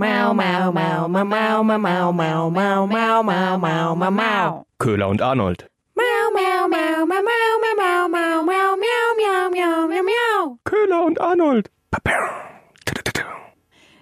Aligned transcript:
Mau, 0.00 0.32
mau, 0.32 0.72
mau, 0.72 1.08
mau, 1.08 1.26
mau, 1.26 1.62
mau, 1.62 1.76
mau, 1.76 2.10
mau, 2.10 2.48
mau, 2.48 2.86
mau, 2.86 3.22
mau, 3.22 3.58
mau, 3.58 3.94
mau, 3.94 4.10
mau. 4.10 4.66
Köhler 4.78 5.06
und 5.06 5.20
Arnold. 5.20 5.68
Mau, 5.94 6.30
mau, 6.32 6.68
mau, 6.68 7.04
mau, 7.04 7.22
mau, 7.22 7.28
mau, 7.60 8.08
mau, 8.08 8.08
mau, 8.08 8.42
mau, 8.42 8.76
miau, 8.80 9.14
miau, 9.18 9.50
miau, 9.50 9.88
miau, 9.88 10.02
miau. 10.02 10.58
Köhler 10.64 11.04
und 11.04 11.20
Arnold. 11.20 11.68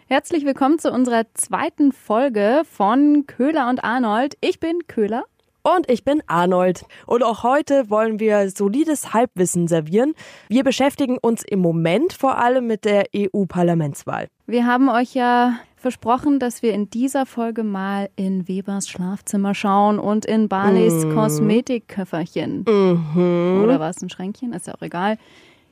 Herzlich 0.06 0.44
willkommen 0.44 0.78
zu 0.78 0.92
unserer 0.92 1.24
zweiten 1.34 1.90
Folge 1.90 2.62
von 2.70 3.26
Köhler 3.26 3.68
und 3.68 3.82
Arnold. 3.82 4.36
Ich 4.40 4.60
bin 4.60 4.86
Köhler. 4.86 5.24
Und 5.64 5.90
ich 5.90 6.04
bin 6.04 6.22
Arnold. 6.28 6.86
Und 7.06 7.24
auch 7.24 7.42
heute 7.42 7.90
wollen 7.90 8.20
wir 8.20 8.50
solides 8.50 9.12
Halbwissen 9.12 9.66
servieren. 9.66 10.14
Wir 10.48 10.62
beschäftigen 10.62 11.18
uns 11.18 11.42
im 11.42 11.58
Moment 11.58 12.12
vor 12.12 12.38
allem 12.38 12.68
mit 12.68 12.84
der 12.84 13.06
EU-Parlamentswahl. 13.16 14.28
Wir 14.46 14.64
haben 14.64 14.88
euch 14.88 15.14
ja 15.14 15.58
versprochen, 15.78 16.38
dass 16.38 16.62
wir 16.62 16.72
in 16.74 16.90
dieser 16.90 17.24
Folge 17.26 17.62
mal 17.64 18.10
in 18.16 18.48
Webers 18.48 18.88
Schlafzimmer 18.88 19.54
schauen 19.54 19.98
und 19.98 20.24
in 20.26 20.48
Barleys 20.48 21.04
Mhm. 21.04 21.14
Kosmetikköfferchen. 21.14 22.62
Oder 22.62 23.80
war 23.80 23.90
es 23.90 24.02
ein 24.02 24.10
Schränkchen? 24.10 24.52
Ist 24.52 24.66
ja 24.66 24.74
auch 24.74 24.82
egal. 24.82 25.18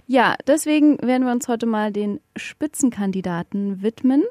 Ja, 0.06 0.36
deswegen 0.46 0.98
werden 1.02 1.24
wir 1.26 1.32
uns 1.32 1.48
heute 1.48 1.66
mal 1.66 1.90
den 1.92 2.20
Spitzenkandidaten 2.36 3.82
widmen. 3.82 4.22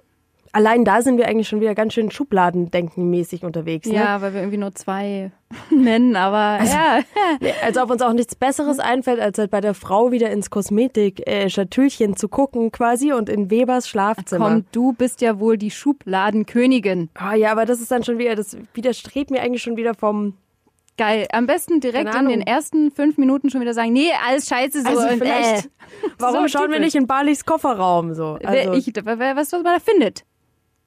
Allein 0.56 0.86
da 0.86 1.02
sind 1.02 1.18
wir 1.18 1.28
eigentlich 1.28 1.50
schon 1.50 1.60
wieder 1.60 1.76
ganz 1.76 1.94
schön 1.94 2.10
Schubladendenken-mäßig 2.10 3.44
unterwegs. 3.44 3.90
Ne? 3.90 3.96
Ja, 3.96 4.22
weil 4.22 4.34
wir 4.34 4.40
irgendwie 4.40 4.58
nur 4.58 4.74
zwei 4.74 5.32
nennen, 5.70 6.16
aber 6.16 6.64
ja. 6.64 7.02
Als 7.62 7.78
ob 7.78 7.92
uns 7.92 8.02
auch 8.02 8.14
nichts 8.14 8.36
Besseres 8.36 8.80
einfällt, 8.80 9.20
als 9.20 9.38
halt 9.38 9.52
bei 9.52 9.60
der 9.60 9.74
Frau 9.74 10.14
wieder 10.14 10.30
ins 10.30 10.50
Kosmetik-Schatüllchen 10.50 12.16
zu 12.16 12.30
gucken 12.30 12.72
quasi 12.72 13.12
und 13.12 13.28
in 13.28 13.52
Webers 13.52 13.90
Schlafzimmer. 13.90 14.48
Komm, 14.48 14.66
du 14.72 14.94
bist 14.94 15.20
ja 15.20 15.42
wohl 15.42 15.58
die 15.58 15.72
Schubladenkönigin. 15.72 17.10
Ah, 17.16 17.34
ja, 17.36 17.52
aber 17.52 17.66
das 17.66 17.82
ist 17.82 17.92
dann 17.92 18.06
schon 18.06 18.18
wieder, 18.18 18.36
das 18.36 18.56
widerstrebt 18.74 19.32
mir 19.32 19.42
eigentlich 19.42 19.62
schon 19.62 19.76
wieder 19.76 19.94
vom. 19.94 20.38
Geil. 20.98 21.28
Am 21.34 21.48
besten 21.48 21.82
direkt 21.82 22.16
in 22.16 22.30
den 22.30 22.40
ersten 22.40 22.92
fünf 22.92 23.18
Minuten 23.18 23.50
schon 23.50 23.60
wieder 23.60 23.74
sagen, 23.74 23.92
nee, 23.92 24.12
alles 24.26 24.48
scheiße 24.48 24.84
so. 24.84 24.88
Also 24.88 25.02
und, 25.02 25.18
vielleicht, 25.18 25.66
äh. 25.66 25.70
warum 26.18 26.48
So 26.48 26.58
schauen 26.58 26.72
wir 26.72 26.80
nicht 26.80 26.96
in 26.96 27.08
Barleys 27.08 27.44
Kofferraum 27.44 28.14
so? 28.14 28.40
Also, 28.42 28.72
ich, 28.72 28.94
was, 29.04 29.20
was 29.20 29.52
man 29.52 29.64
da 29.66 29.80
findet. 29.82 30.24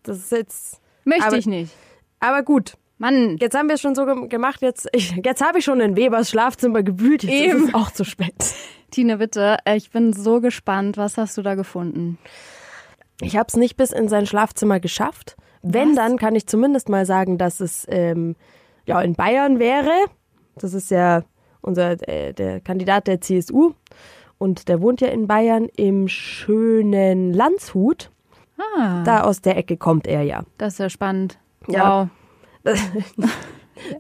Das 0.08 0.18
ist 0.18 0.32
jetzt. 0.32 0.80
Möchte 1.04 1.26
Aber- 1.26 1.36
ich 1.36 1.46
nicht. 1.46 1.72
Aber 2.20 2.42
gut, 2.42 2.74
Mann. 2.98 3.36
Jetzt 3.38 3.56
haben 3.56 3.68
wir 3.68 3.74
es 3.76 3.80
schon 3.80 3.94
so 3.94 4.04
gem- 4.06 4.28
gemacht, 4.28 4.60
jetzt, 4.60 4.88
ich, 4.92 5.12
jetzt 5.24 5.40
habe 5.44 5.58
ich 5.60 5.64
schon 5.64 5.80
in 5.80 5.96
Webers 5.96 6.30
Schlafzimmer 6.30 6.82
gewühlt, 6.82 7.22
jetzt 7.22 7.32
Eben. 7.32 7.58
ist 7.64 7.68
es 7.68 7.74
auch 7.74 7.90
zu 7.92 8.04
spät. 8.04 8.34
Tine, 8.90 9.18
bitte, 9.18 9.58
äh, 9.64 9.76
ich 9.76 9.90
bin 9.90 10.12
so 10.12 10.40
gespannt. 10.40 10.96
Was 10.96 11.16
hast 11.18 11.36
du 11.38 11.42
da 11.42 11.54
gefunden? 11.54 12.18
Ich 13.20 13.36
habe 13.36 13.46
es 13.48 13.56
nicht 13.56 13.76
bis 13.76 13.92
in 13.92 14.08
sein 14.08 14.26
Schlafzimmer 14.26 14.80
geschafft. 14.80 15.36
Wenn, 15.62 15.90
Was? 15.90 15.96
dann 15.96 16.16
kann 16.18 16.34
ich 16.34 16.46
zumindest 16.46 16.88
mal 16.88 17.04
sagen, 17.06 17.36
dass 17.38 17.60
es 17.60 17.84
ähm, 17.88 18.34
ja, 18.86 19.00
in 19.02 19.14
Bayern 19.14 19.58
wäre. 19.58 19.92
Das 20.56 20.72
ist 20.74 20.90
ja 20.90 21.22
unser 21.60 21.96
äh, 22.08 22.32
der 22.32 22.60
Kandidat 22.60 23.06
der 23.06 23.20
CSU. 23.20 23.72
Und 24.38 24.68
der 24.68 24.80
wohnt 24.80 25.00
ja 25.00 25.08
in 25.08 25.26
Bayern 25.26 25.68
im 25.76 26.08
schönen 26.08 27.32
Landshut. 27.32 28.10
Ah, 28.58 29.02
Da 29.04 29.22
aus 29.22 29.40
der 29.40 29.56
Ecke 29.56 29.76
kommt 29.76 30.06
er 30.06 30.22
ja. 30.22 30.42
das 30.58 30.74
ist 30.74 30.78
ja 30.78 30.90
spannend. 30.90 31.38
Ja. 31.68 32.08
Wow. 32.64 32.74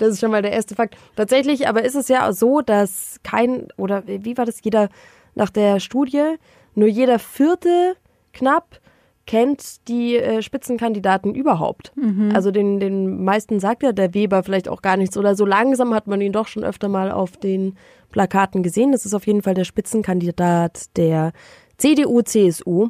Das 0.00 0.08
ist 0.08 0.18
schon 0.20 0.32
mal 0.32 0.42
der 0.42 0.50
erste 0.52 0.74
Fakt. 0.74 0.96
Tatsächlich 1.14 1.68
aber 1.68 1.84
ist 1.84 1.94
es 1.94 2.08
ja 2.08 2.32
so, 2.32 2.60
dass 2.62 3.20
kein, 3.22 3.68
oder 3.76 4.02
wie 4.06 4.36
war 4.36 4.44
das, 4.44 4.58
jeder 4.64 4.88
nach 5.36 5.50
der 5.50 5.78
Studie, 5.78 6.34
nur 6.74 6.88
jeder 6.88 7.20
vierte 7.20 7.96
knapp 8.32 8.80
kennt 9.26 9.86
die 9.88 10.16
äh, 10.16 10.42
Spitzenkandidaten 10.42 11.34
überhaupt. 11.34 11.92
Also 12.34 12.50
den, 12.50 12.80
den 12.80 13.22
meisten 13.24 13.60
sagt 13.60 13.82
ja 13.82 13.92
der 13.92 14.14
Weber 14.14 14.42
vielleicht 14.42 14.68
auch 14.68 14.80
gar 14.82 14.96
nichts. 14.96 15.16
Oder 15.16 15.36
so 15.36 15.44
langsam 15.44 15.94
hat 15.94 16.06
man 16.06 16.20
ihn 16.22 16.32
doch 16.32 16.48
schon 16.48 16.64
öfter 16.64 16.88
mal 16.88 17.12
auf 17.12 17.36
den 17.36 17.76
Plakaten 18.10 18.62
gesehen. 18.62 18.90
Das 18.90 19.04
ist 19.04 19.14
auf 19.14 19.26
jeden 19.26 19.42
Fall 19.42 19.54
der 19.54 19.64
Spitzenkandidat 19.64 20.96
der 20.96 21.32
CDU-CSU. 21.76 22.88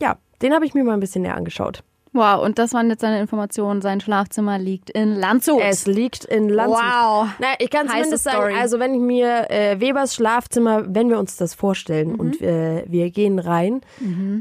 Ja, 0.00 0.16
den 0.42 0.52
habe 0.54 0.64
ich 0.66 0.74
mir 0.74 0.84
mal 0.84 0.94
ein 0.94 1.00
bisschen 1.00 1.22
näher 1.22 1.36
angeschaut. 1.36 1.82
Wow, 2.12 2.42
und 2.44 2.58
das 2.58 2.74
waren 2.74 2.88
jetzt 2.90 3.02
seine 3.02 3.20
Informationen. 3.20 3.82
Sein 3.82 4.00
Schlafzimmer 4.00 4.58
liegt 4.58 4.90
in 4.90 5.14
Landshut. 5.14 5.60
Es 5.62 5.86
liegt 5.86 6.24
in 6.24 6.48
Landshut. 6.48 6.80
Wow. 6.82 7.28
Na, 7.38 7.46
ich 7.60 7.70
kann 7.70 7.86
zumindest 7.88 8.24
sagen, 8.24 8.52
also 8.58 8.80
wenn 8.80 8.94
ich 8.94 9.00
mir 9.00 9.48
äh, 9.48 9.80
Webers 9.80 10.16
Schlafzimmer, 10.16 10.92
wenn 10.92 11.08
wir 11.08 11.20
uns 11.20 11.36
das 11.36 11.54
vorstellen 11.54 12.14
Mhm. 12.14 12.20
und 12.20 12.42
äh, 12.42 12.82
wir 12.88 13.10
gehen 13.12 13.38
rein, 13.38 13.80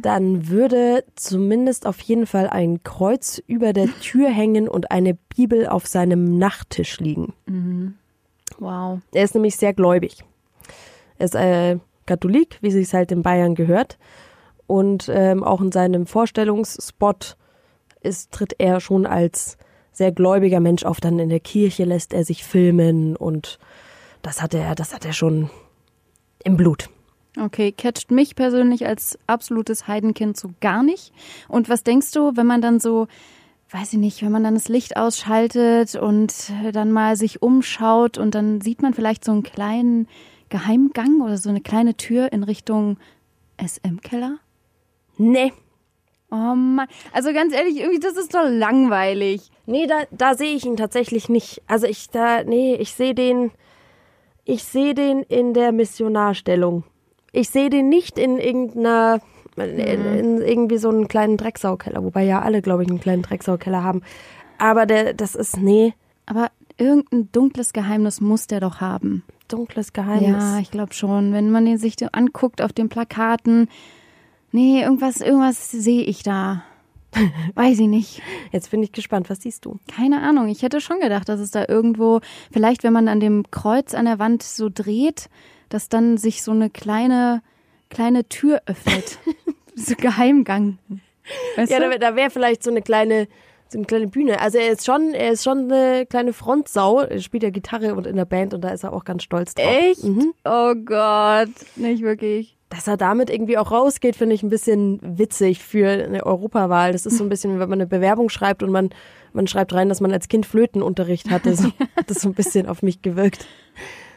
dann 0.02 0.48
würde 0.48 1.04
zumindest 1.16 1.86
auf 1.86 2.00
jeden 2.02 2.26
Fall 2.26 2.48
ein 2.50 2.82
Kreuz 2.84 3.40
über 3.46 3.72
der 3.72 3.86
Tür 4.02 4.30
hängen 4.30 4.68
und 4.68 4.90
eine 4.90 5.14
Bibel 5.36 5.68
auf 5.68 5.86
seinem 5.86 6.40
Nachttisch 6.40 7.00
liegen. 7.00 7.34
Wow. 8.58 9.00
Er 9.14 9.24
ist 9.24 9.36
nämlich 9.36 9.56
sehr 9.58 9.74
gläubig. 9.74 10.24
Er 11.20 11.26
ist 11.26 11.36
äh, 11.36 11.78
Katholik, 12.08 12.58
wie 12.62 12.72
sich 12.72 12.92
halt 12.96 13.12
in 13.12 13.22
Bayern 13.22 13.54
gehört. 13.54 14.00
Und 14.70 15.10
ähm, 15.12 15.44
auch 15.44 15.62
in 15.62 15.72
seinem 15.72 16.06
Vorstellungsspot 16.06 17.38
ist, 18.02 18.32
tritt 18.32 18.54
er 18.60 18.80
schon 18.80 19.08
als 19.08 19.58
sehr 19.92 20.12
gläubiger 20.12 20.60
Mensch 20.60 20.86
auf. 20.86 21.02
Dann 21.02 21.18
in 21.18 21.30
der 21.30 21.40
Kirche 21.40 21.86
lässt 21.86 22.14
er 22.14 22.24
sich 22.24 22.44
filmen 22.44 23.16
und 23.16 23.58
das 24.22 24.44
hat 24.44 24.54
er, 24.54 24.76
das 24.76 24.94
hat 24.94 25.06
er 25.06 25.14
schon 25.14 25.50
im 26.44 26.56
Blut. 26.56 26.92
Okay, 27.36 27.72
catcht 27.72 28.12
mich 28.12 28.36
persönlich 28.36 28.86
als 28.86 29.18
absolutes 29.26 29.88
Heidenkind 29.88 30.38
so 30.38 30.52
gar 30.60 30.84
nicht. 30.84 31.14
Und 31.48 31.68
was 31.68 31.84
denkst 31.84 32.12
du, 32.12 32.34
wenn 32.36 32.46
man 32.46 32.62
dann 32.62 32.80
so, 32.80 33.08
weiß 33.72 33.94
ich 33.94 34.00
nicht, 34.00 34.22
wenn 34.22 34.32
man 34.32 34.44
dann 34.44 34.54
das 34.54 34.70
Licht 34.70 34.98
ausschaltet 34.98 35.96
und 35.96 36.52
äh, 36.64 36.72
dann 36.72 36.92
mal 36.92 37.16
sich 37.16 37.42
umschaut 37.42 38.20
und 38.20 38.36
dann 38.36 38.62
sieht 38.62 38.84
man 38.84 38.94
vielleicht 38.94 39.26
so 39.26 39.32
einen 39.32 39.42
kleinen 39.42 40.08
Geheimgang 40.50 41.22
oder 41.22 41.38
so 41.38 41.50
eine 41.50 41.62
kleine 41.62 41.96
Tür 41.98 42.32
in 42.32 42.44
Richtung 42.44 42.98
SM-Keller? 43.58 44.38
Nee. 45.20 45.54
Oh 46.32 46.54
Mann, 46.56 46.88
also 47.12 47.34
ganz 47.34 47.54
ehrlich, 47.54 47.78
irgendwie, 47.78 48.00
das 48.00 48.16
ist 48.16 48.34
doch 48.36 48.48
langweilig. 48.48 49.50
Nee, 49.66 49.88
da, 49.88 50.04
da 50.12 50.36
sehe 50.36 50.56
ich 50.56 50.66
ihn 50.66 50.78
tatsächlich 50.78 51.28
nicht. 51.28 51.62
Also 51.68 51.88
ich 51.88 52.10
da, 52.10 52.44
nee, 52.44 52.76
ich 52.76 52.94
sehe 52.94 53.16
den, 53.16 53.52
ich 54.46 54.64
sehe 54.64 54.94
den 54.94 55.24
in 55.24 55.54
der 55.54 55.72
Missionarstellung. 55.72 56.84
Ich 57.32 57.50
sehe 57.50 57.70
den 57.70 57.90
nicht 57.90 58.18
in 58.20 58.38
irgendeiner, 58.38 59.22
in, 59.58 59.78
in 59.80 60.42
irgendwie 60.42 60.78
so 60.78 60.90
einen 60.90 61.08
kleinen 61.08 61.38
Drecksaukeller, 61.38 62.04
wobei 62.04 62.24
ja 62.24 62.42
alle, 62.42 62.62
glaube 62.62 62.84
ich, 62.84 62.90
einen 62.90 63.02
kleinen 63.02 63.24
Drecksaukeller 63.24 63.84
haben. 63.84 64.02
Aber 64.60 64.86
der, 64.86 65.14
das 65.14 65.36
ist, 65.36 65.58
nee, 65.58 65.94
Aber 66.28 66.50
irgendein 66.78 67.32
dunkles 67.32 67.74
Geheimnis 67.74 68.22
muss 68.22 68.46
der 68.48 68.60
doch 68.60 68.82
haben. 68.82 69.24
dunkles 69.48 69.94
Geheimnis. 69.94 70.44
Ja, 70.44 70.60
ich 70.60 70.70
glaube 70.72 70.94
schon. 70.94 71.34
Wenn 71.34 71.50
man 71.50 71.66
den 71.66 71.78
sich 71.80 71.96
anguckt 72.12 72.62
auf 72.62 72.72
den 72.72 72.90
Plakaten, 72.90 73.68
nee, 74.52 74.82
irgendwas, 74.82 75.22
irgendwas 75.22 75.72
sehe 75.72 76.04
ich 76.04 76.24
da. 76.24 76.64
Weiß 77.56 77.80
ich 77.80 77.88
nicht. 77.88 78.22
Jetzt 78.52 78.72
bin 78.72 78.84
ich 78.84 78.92
gespannt, 78.92 79.30
was 79.30 79.42
siehst 79.42 79.66
du? 79.66 79.80
Keine 79.94 80.22
Ahnung. 80.22 80.48
Ich 80.48 80.62
hätte 80.62 80.80
schon 80.80 81.00
gedacht, 81.00 81.28
dass 81.28 81.40
es 81.40 81.52
da 81.52 81.66
irgendwo, 81.68 82.22
vielleicht 82.52 82.84
wenn 82.84 82.94
man 82.94 83.08
an 83.08 83.20
dem 83.20 83.50
Kreuz 83.52 83.94
an 83.94 84.06
der 84.06 84.20
Wand 84.20 84.44
so 84.44 84.70
dreht, 84.72 85.30
dass 85.70 85.90
dann 85.90 86.18
sich 86.18 86.44
so 86.44 86.52
eine 86.52 86.70
kleine, 86.70 87.42
kleine 87.90 88.28
Tür 88.30 88.62
öffnet. 88.66 89.20
so 89.76 89.96
Geheimgang. 89.96 90.78
Weißt 91.56 91.72
Ja, 91.72 91.98
da, 91.98 92.16
wäre 92.16 92.30
vielleicht 92.30 92.64
so 92.64 92.70
eine 92.70 92.82
kleine, 92.82 93.28
so 93.70 93.78
eine 93.78 93.88
kleine 93.88 94.08
Bühne. 94.08 94.40
Also 94.40 94.58
er 94.58 94.72
ist 94.72 94.86
schon, 94.86 95.14
er 95.14 95.32
ist 95.32 95.44
schon 95.44 95.72
eine 95.72 96.06
kleine 96.06 96.34
Frontsau. 96.34 97.02
Er 97.02 97.20
spielt 97.22 97.44
ja 97.44 97.50
Gitarre 97.50 97.96
und 97.96 98.06
in 98.08 98.16
der 98.16 98.26
Band 98.26 98.54
und 98.54 98.62
da 98.62 98.70
ist 98.70 98.84
er 98.84 98.94
auch 98.94 99.04
ganz 99.04 99.24
stolz 99.24 99.56
drauf. 99.56 99.66
Echt? 99.66 100.04
Mhm. 100.04 100.34
Oh 100.46 100.76
Gott. 100.76 101.50
Nicht 101.76 102.04
wirklich. 102.04 102.59
Dass 102.70 102.88
er 102.88 102.98
damit 102.98 103.32
irgendwie 103.32 103.58
auch 103.58 103.72
rausgeht, 103.72 104.16
finde 104.16 104.36
ich 104.36 104.44
ein 104.44 104.50
bisschen 104.50 105.00
witzig 105.02 105.60
für 105.64 105.88
eine 105.90 106.24
Europawahl. 106.26 106.92
Das 106.92 107.08
ist 107.08 107.18
so 107.18 107.24
ein 107.24 107.30
bisschen, 107.30 107.54
wenn 107.60 107.70
man 107.70 107.80
eine 107.80 107.88
Bewerbung 107.88 108.30
schreibt 108.30 108.62
und 108.62 108.72
man, 108.72 108.90
man 109.34 109.48
schreibt 109.48 109.74
rein, 109.74 109.90
dass 109.90 110.02
man 110.02 110.12
als 110.12 110.28
Kind 110.28 110.46
Flötenunterricht 110.46 111.32
hatte. 111.32 111.56
So, 111.56 111.70
hat 111.96 112.10
das 112.10 112.22
so 112.22 112.30
ein 112.30 112.36
bisschen 112.36 112.68
auf 112.68 112.84
mich 112.84 113.02
gewirkt. 113.02 113.48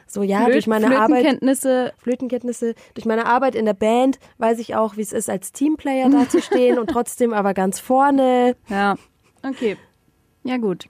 So, 0.07 0.23
ja, 0.23 0.47
durch 0.51 0.67
meine 0.67 0.89
Arbeit, 0.99 1.21
Flötenkenntnisse. 1.21 1.93
Flötenkenntnisse, 1.97 2.75
durch 2.93 3.07
meine 3.07 3.25
Arbeit 3.25 3.55
in 3.55 3.65
der 3.65 3.73
Band 3.73 4.19
weiß 4.37 4.59
ich 4.59 4.75
auch, 4.75 4.99
wie 4.99 5.01
es 5.01 5.15
ist, 5.15 5.31
als 5.31 5.53
Teamplayer 5.53 6.11
dazustehen 6.11 6.79
und 6.79 6.91
trotzdem 6.91 7.33
aber 7.33 7.55
ganz 7.55 7.81
vorne. 7.81 8.55
Ja. 8.69 8.97
Okay. 9.43 9.79
Ja, 10.45 10.59
gut. 10.59 10.85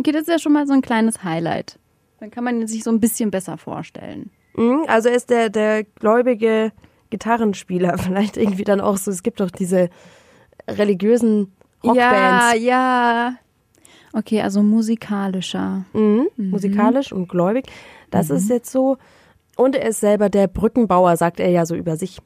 Okay, 0.00 0.10
das 0.10 0.22
ist 0.22 0.28
ja 0.28 0.38
schon 0.40 0.52
mal 0.52 0.66
so 0.66 0.72
ein 0.72 0.82
kleines 0.82 1.22
Highlight. 1.22 1.78
Dann 2.18 2.32
kann 2.32 2.42
man 2.42 2.66
sich 2.66 2.82
so 2.82 2.90
ein 2.90 2.98
bisschen 2.98 3.30
besser 3.30 3.56
vorstellen. 3.58 4.30
Mhm, 4.56 4.84
Also 4.88 5.10
er 5.10 5.14
ist 5.14 5.30
der, 5.30 5.48
der 5.50 5.84
gläubige 5.84 6.72
Gitarrenspieler. 7.10 7.98
Vielleicht 7.98 8.36
irgendwie 8.36 8.64
dann 8.64 8.80
auch 8.80 8.96
so, 8.96 9.10
es 9.10 9.22
gibt 9.22 9.40
doch 9.40 9.50
diese 9.50 9.90
religiösen 10.68 11.52
Ja, 11.82 11.90
Rockbands. 11.92 12.62
ja. 12.64 13.34
Okay, 14.12 14.40
also 14.40 14.62
musikalischer. 14.62 15.84
Mhm, 15.92 16.28
musikalisch 16.36 17.12
und 17.12 17.28
gläubig. 17.28 17.66
Das 18.10 18.30
ist 18.30 18.48
jetzt 18.48 18.70
so. 18.72 18.96
Und 19.56 19.74
er 19.76 19.86
ist 19.88 20.00
selber 20.00 20.30
der 20.30 20.46
Brückenbauer, 20.48 21.16
sagt 21.16 21.38
er 21.40 21.50
ja 21.50 21.66
so 21.66 21.74
über 21.74 21.96
sich. 21.96 22.18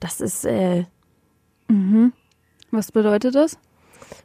Das 0.00 0.20
ist, 0.20 0.44
äh, 0.44 0.84
Was 2.72 2.90
bedeutet 2.90 3.34
das? 3.36 3.58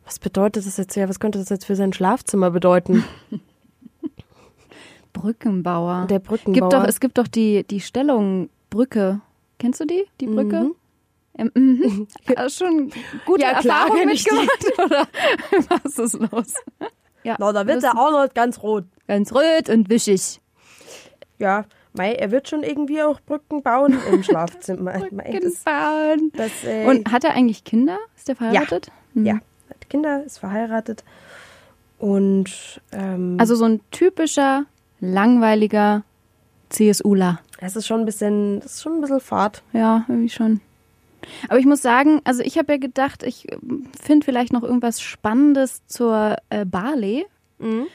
Was 0.06 0.18
bedeutet 0.19 0.66
das 0.66 0.78
jetzt? 0.78 0.96
Ja, 0.96 1.07
was 1.10 1.19
könnte 1.19 1.38
das 1.40 1.50
jetzt 1.50 1.66
für 1.66 1.75
sein 1.75 1.94
Schlafzimmer 1.94 2.50
bedeuten? 2.52 3.04
Brückenbauer. 5.13 6.07
Der 6.10 6.19
Brückenbauer. 6.19 6.54
gibt 6.69 6.74
doch, 6.74 6.84
es 6.88 7.00
gibt 7.00 7.18
doch 7.18 7.28
die, 7.28 7.63
die 7.63 7.80
Stellung 7.81 8.50
Brücke. 8.69 9.22
Kennst 9.60 9.80
du 9.80 9.86
die? 9.86 10.06
Die 10.22 10.28
Brücke? 10.28 10.60
Mhm. 10.62 10.75
Ähm, 11.38 11.52
mhm. 11.56 12.07
Schon 12.50 12.92
gute 13.25 13.42
Ja, 13.42 13.60
klar, 13.60 13.88
die. 13.94 14.06
mitgemacht, 14.06 14.66
oder? 14.86 15.07
Was 15.69 15.98
ist 16.00 16.13
los? 16.31 16.54
Ja, 17.24 17.36
Na, 17.40 17.52
da 17.52 17.66
wird 17.68 17.84
der 17.84 17.98
Arnold 17.98 18.34
ganz 18.36 18.62
rot. 18.62 18.86
ganz 19.07 19.34
rot 19.34 19.69
und 19.69 19.90
wischig. 19.90 20.40
Ja, 21.40 21.66
mei, 21.94 22.13
er 22.13 22.31
wird 22.31 22.48
schon 22.48 22.63
irgendwie 22.63 23.02
auch 23.02 23.19
Brücken 23.19 23.62
bauen 23.63 23.98
im 24.12 24.24
Schlafzimmer. 24.24 25.00
Mei, 25.12 25.31
das, 25.42 25.63
Brückenbauern. 25.63 26.31
das, 26.36 26.52
äh, 26.63 26.86
Und 26.86 27.12
hat 27.12 27.24
er 27.25 27.34
eigentlich 27.34 27.63
Kinder? 27.63 27.98
Ist 28.16 28.28
der 28.30 28.36
verheiratet? 28.38 28.90
Mhm. 29.13 29.25
ja, 29.25 29.34
hat 29.69 29.90
Kinder, 29.90 30.24
ist 30.24 30.38
verheiratet. 30.38 31.04
Und 31.98 32.81
ähm, 32.92 33.38
Also 33.40 33.56
so 33.56 33.66
ein 33.66 33.81
typischer, 33.92 34.66
langweiliger 35.00 36.04
CSUler. 36.69 37.40
Es 37.65 37.75
ist 37.75 37.88
schon 37.88 38.01
ein 38.01 38.06
bisschen, 38.06 38.59
das 38.59 38.75
ist 38.75 38.81
schon 38.83 38.94
ein 38.95 39.01
bisschen 39.01 39.19
Fahrt. 39.19 39.63
Ja, 39.73 40.06
irgendwie 40.07 40.29
schon. 40.29 40.62
Aber 41.50 41.57
ich 41.59 41.65
muss 41.65 41.81
sagen, 41.81 42.21
also 42.23 42.41
ich 42.44 42.57
habe 42.57 42.73
ja 42.73 42.77
gedacht, 42.77 43.23
ich 43.23 43.47
finde 44.00 44.25
vielleicht 44.25 44.53
noch 44.53 44.63
irgendwas 44.63 45.01
Spannendes 45.01 45.85
zur 45.88 46.35
äh, 46.50 46.65
Barley. 46.65 47.25
Mhm. 47.57 47.88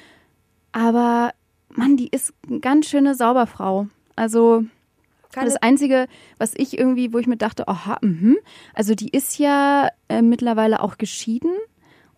Aber 0.72 1.32
Mann, 1.68 1.96
die 1.96 2.08
ist 2.08 2.32
eine 2.48 2.60
ganz 2.60 2.86
schöne 2.88 3.14
Sauberfrau. 3.14 3.86
Also 4.16 4.64
Keine- 5.32 5.46
das 5.46 5.56
Einzige, 5.62 6.06
was 6.38 6.54
ich 6.56 6.76
irgendwie, 6.78 7.12
wo 7.12 7.18
ich 7.18 7.26
mir 7.28 7.36
dachte, 7.36 7.68
aha, 7.68 7.98
mhm. 8.02 8.36
also 8.74 8.94
die 8.94 9.10
ist 9.10 9.38
ja 9.38 9.88
äh, 10.08 10.22
mittlerweile 10.22 10.82
auch 10.82 10.98
geschieden 10.98 11.52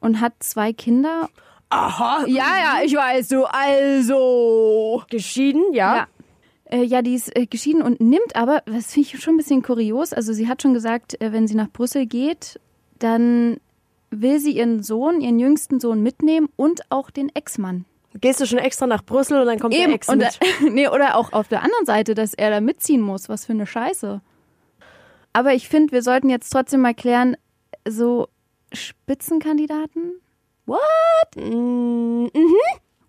und 0.01 0.21
hat 0.21 0.33
zwei 0.41 0.73
Kinder. 0.73 1.29
Aha. 1.69 2.25
Ja, 2.27 2.45
ja, 2.59 2.85
ich 2.85 2.95
weiß, 2.95 3.29
du, 3.29 3.45
also. 3.45 5.03
Geschieden, 5.11 5.63
ja. 5.73 5.97
Ja. 5.97 6.07
Äh, 6.73 6.85
ja, 6.85 7.03
die 7.03 7.15
ist 7.15 7.37
äh, 7.37 7.47
geschieden 7.47 7.83
und 7.83 8.01
nimmt 8.01 8.35
aber, 8.35 8.63
das 8.65 8.93
finde 8.93 9.11
ich 9.13 9.23
schon 9.23 9.35
ein 9.35 9.37
bisschen 9.37 9.63
kurios, 9.63 10.15
also 10.15 10.33
sie 10.33 10.49
hat 10.49 10.63
schon 10.63 10.73
gesagt, 10.73 11.21
äh, 11.21 11.31
wenn 11.31 11.47
sie 11.47 11.55
nach 11.55 11.71
Brüssel 11.71 12.07
geht, 12.07 12.59
dann 12.99 13.59
will 14.11 14.39
sie 14.41 14.53
ihren 14.53 14.83
Sohn, 14.83 15.21
ihren 15.21 15.39
jüngsten 15.39 15.81
Sohn 15.81 16.03
mitnehmen 16.03 16.49
und 16.57 16.81
auch 16.91 17.11
den 17.11 17.29
Ex-Mann. 17.35 17.85
Gehst 18.21 18.41
du 18.41 18.47
schon 18.47 18.59
extra 18.59 18.87
nach 18.87 19.05
Brüssel 19.05 19.41
und 19.41 19.47
dann 19.47 19.59
kommt 19.59 19.75
der 19.75 19.89
Ex 19.91 20.09
und, 20.09 20.19
mit. 20.19 20.39
nee, 20.73 20.89
oder 20.89 21.17
auch 21.17 21.33
auf 21.33 21.49
der 21.49 21.63
anderen 21.63 21.85
Seite, 21.85 22.15
dass 22.15 22.35
er 22.35 22.51
da 22.51 22.61
mitziehen 22.61 23.01
muss. 23.01 23.29
Was 23.29 23.47
für 23.47 23.53
eine 23.53 23.67
Scheiße. 23.67 24.21
Aber 25.33 25.55
ich 25.55 25.69
finde, 25.69 25.93
wir 25.93 26.03
sollten 26.03 26.29
jetzt 26.29 26.51
trotzdem 26.51 26.83
mal 26.83 26.95
klären, 26.95 27.37
so 27.89 28.29
Spitzenkandidaten? 28.73 30.21
What? 30.67 30.81
Mm, 31.37 32.25
mhm. 32.25 32.57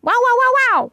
Wow, 0.01 0.13
wow, 0.13 0.37
wow, 0.37 0.53
wow. 0.73 0.91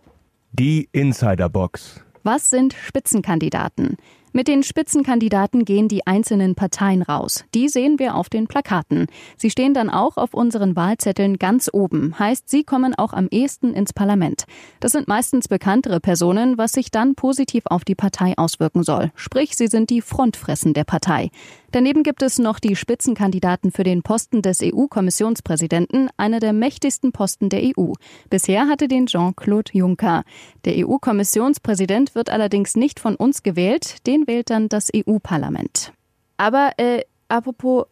Die 0.52 0.88
Insiderbox. 0.92 2.04
Was 2.22 2.50
sind 2.50 2.74
Spitzenkandidaten? 2.74 3.96
Mit 4.32 4.46
den 4.46 4.62
Spitzenkandidaten 4.62 5.64
gehen 5.64 5.88
die 5.88 6.06
einzelnen 6.06 6.54
Parteien 6.54 7.02
raus. 7.02 7.44
Die 7.52 7.68
sehen 7.68 7.98
wir 7.98 8.14
auf 8.14 8.28
den 8.28 8.46
Plakaten. 8.46 9.06
Sie 9.36 9.50
stehen 9.50 9.74
dann 9.74 9.90
auch 9.90 10.16
auf 10.16 10.34
unseren 10.34 10.76
Wahlzetteln 10.76 11.38
ganz 11.38 11.68
oben. 11.72 12.16
Heißt, 12.16 12.48
sie 12.48 12.62
kommen 12.62 12.94
auch 12.94 13.12
am 13.12 13.26
ehesten 13.32 13.74
ins 13.74 13.92
Parlament. 13.92 14.44
Das 14.78 14.92
sind 14.92 15.08
meistens 15.08 15.48
bekanntere 15.48 15.98
Personen, 15.98 16.58
was 16.58 16.72
sich 16.72 16.92
dann 16.92 17.16
positiv 17.16 17.64
auf 17.66 17.84
die 17.84 17.96
Partei 17.96 18.38
auswirken 18.38 18.84
soll. 18.84 19.10
Sprich, 19.16 19.56
sie 19.56 19.66
sind 19.66 19.90
die 19.90 20.00
Frontfressen 20.00 20.74
der 20.74 20.84
Partei. 20.84 21.30
Daneben 21.72 22.02
gibt 22.02 22.22
es 22.22 22.40
noch 22.40 22.58
die 22.58 22.74
Spitzenkandidaten 22.74 23.70
für 23.70 23.84
den 23.84 24.02
Posten 24.02 24.42
des 24.42 24.60
EU-Kommissionspräsidenten, 24.60 26.08
einer 26.16 26.40
der 26.40 26.52
mächtigsten 26.52 27.12
Posten 27.12 27.48
der 27.48 27.62
EU. 27.62 27.92
Bisher 28.28 28.66
hatte 28.66 28.88
den 28.88 29.06
Jean-Claude 29.06 29.70
Juncker. 29.72 30.24
Der 30.64 30.84
EU-Kommissionspräsident 30.84 32.16
wird 32.16 32.28
allerdings 32.28 32.74
nicht 32.74 32.98
von 32.98 33.14
uns 33.14 33.44
gewählt, 33.44 34.04
den 34.08 34.19
wählt 34.26 34.50
dann 34.50 34.68
das 34.68 34.90
EU-Parlament. 34.94 35.92
Aber 36.36 36.72
äh, 36.78 37.02
apropos 37.28 37.86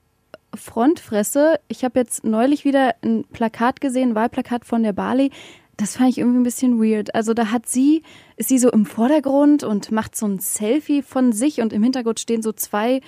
Frontfresse, 0.55 1.61
ich 1.69 1.85
habe 1.85 1.99
jetzt 1.99 2.25
neulich 2.25 2.65
wieder 2.65 2.95
ein 3.03 3.25
Plakat 3.33 3.81
gesehen, 3.81 4.11
ein 4.11 4.15
Wahlplakat 4.15 4.65
von 4.65 4.83
der 4.83 4.93
Bali. 4.93 5.31
Das 5.77 5.97
fand 5.97 6.11
ich 6.11 6.19
irgendwie 6.19 6.41
ein 6.41 6.45
bisschen 6.45 6.83
weird. 6.83 7.15
Also 7.15 7.35
da 7.35 7.51
hat 7.51 7.69
sie, 7.69 8.03
ist 8.37 8.49
sie 8.49 8.59
so 8.59 8.71
im 8.71 8.87
Vordergrund 8.87 9.63
und 9.63 9.93
macht 9.93 10.17
so 10.17 10.27
ein 10.27 10.39
Selfie 10.39 11.03
von 11.03 11.33
sich 11.33 11.61
und 11.61 11.73
im 11.73 11.83
Hintergrund 11.83 12.19
stehen 12.19 12.43
so 12.43 12.53
zwei 12.53 13.01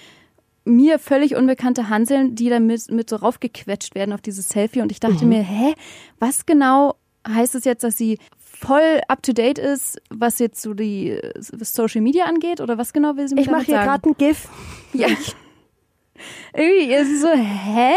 mir 0.65 0.99
völlig 0.99 1.35
unbekannte 1.37 1.89
Hanseln, 1.89 2.35
die 2.35 2.49
da 2.49 2.61
mit, 2.61 2.91
mit 2.91 3.11
so 3.11 3.17
raufgequetscht 3.17 3.95
werden 3.95 4.13
auf 4.13 4.21
dieses 4.21 4.49
Selfie. 4.49 4.83
Und 4.83 4.93
ich 4.93 5.01
dachte 5.01 5.25
mir, 5.25 5.43
hä, 5.43 5.75
was 6.19 6.47
genau 6.47 6.97
heißt 7.27 7.55
es 7.55 7.65
jetzt, 7.65 7.83
dass 7.83 7.97
sie 7.97 8.19
voll 8.61 9.01
up 9.09 9.23
to 9.23 9.33
date 9.33 9.59
ist, 9.59 10.01
was 10.11 10.39
jetzt 10.39 10.61
so 10.61 10.75
die 10.75 11.11
äh, 11.11 11.33
Social 11.61 12.01
Media 12.01 12.25
angeht? 12.25 12.61
Oder 12.61 12.79
was 12.79 12.93
genau 12.93 13.17
will 13.17 13.29
sie 13.29 13.35
mir 13.35 13.41
Ich 13.43 13.51
mache 13.51 13.65
hier 13.65 13.79
gerade 13.79 14.09
ein 14.09 14.15
GIF. 14.17 14.49
Ja. 14.93 15.09
Irgendwie 16.55 16.93
ist 16.93 17.11
es 17.11 17.23
so, 17.23 17.29
hä? 17.29 17.95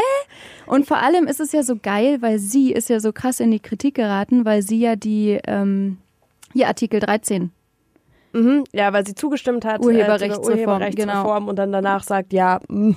Und 0.66 0.88
vor 0.88 0.98
allem 0.98 1.28
ist 1.28 1.42
es 1.42 1.52
ja 1.52 1.64
so 1.64 1.76
geil, 1.76 2.22
weil 2.22 2.40
sie 2.40 2.72
ist 2.72 2.90
ja 2.90 3.00
so 3.00 3.12
krass 3.12 3.42
in 3.42 3.52
die 3.52 3.60
Kritik 3.60 3.96
geraten, 3.96 4.46
weil 4.46 4.62
sie 4.62 4.80
ja 4.80 4.96
die, 4.96 5.40
ähm, 5.46 5.98
hier 6.54 6.68
Artikel 6.68 7.02
13. 7.02 7.52
Mhm. 8.32 8.64
Ja, 8.72 8.94
weil 8.94 9.06
sie 9.06 9.14
zugestimmt 9.14 9.66
hat. 9.66 9.82
Urheberrechtsreform, 9.84 10.58
äh, 10.58 10.62
Urheberrechtsreform 10.62 11.48
und 11.50 11.58
dann 11.58 11.72
danach 11.72 12.04
sagt, 12.04 12.32
ja, 12.32 12.60
mh, 12.70 12.96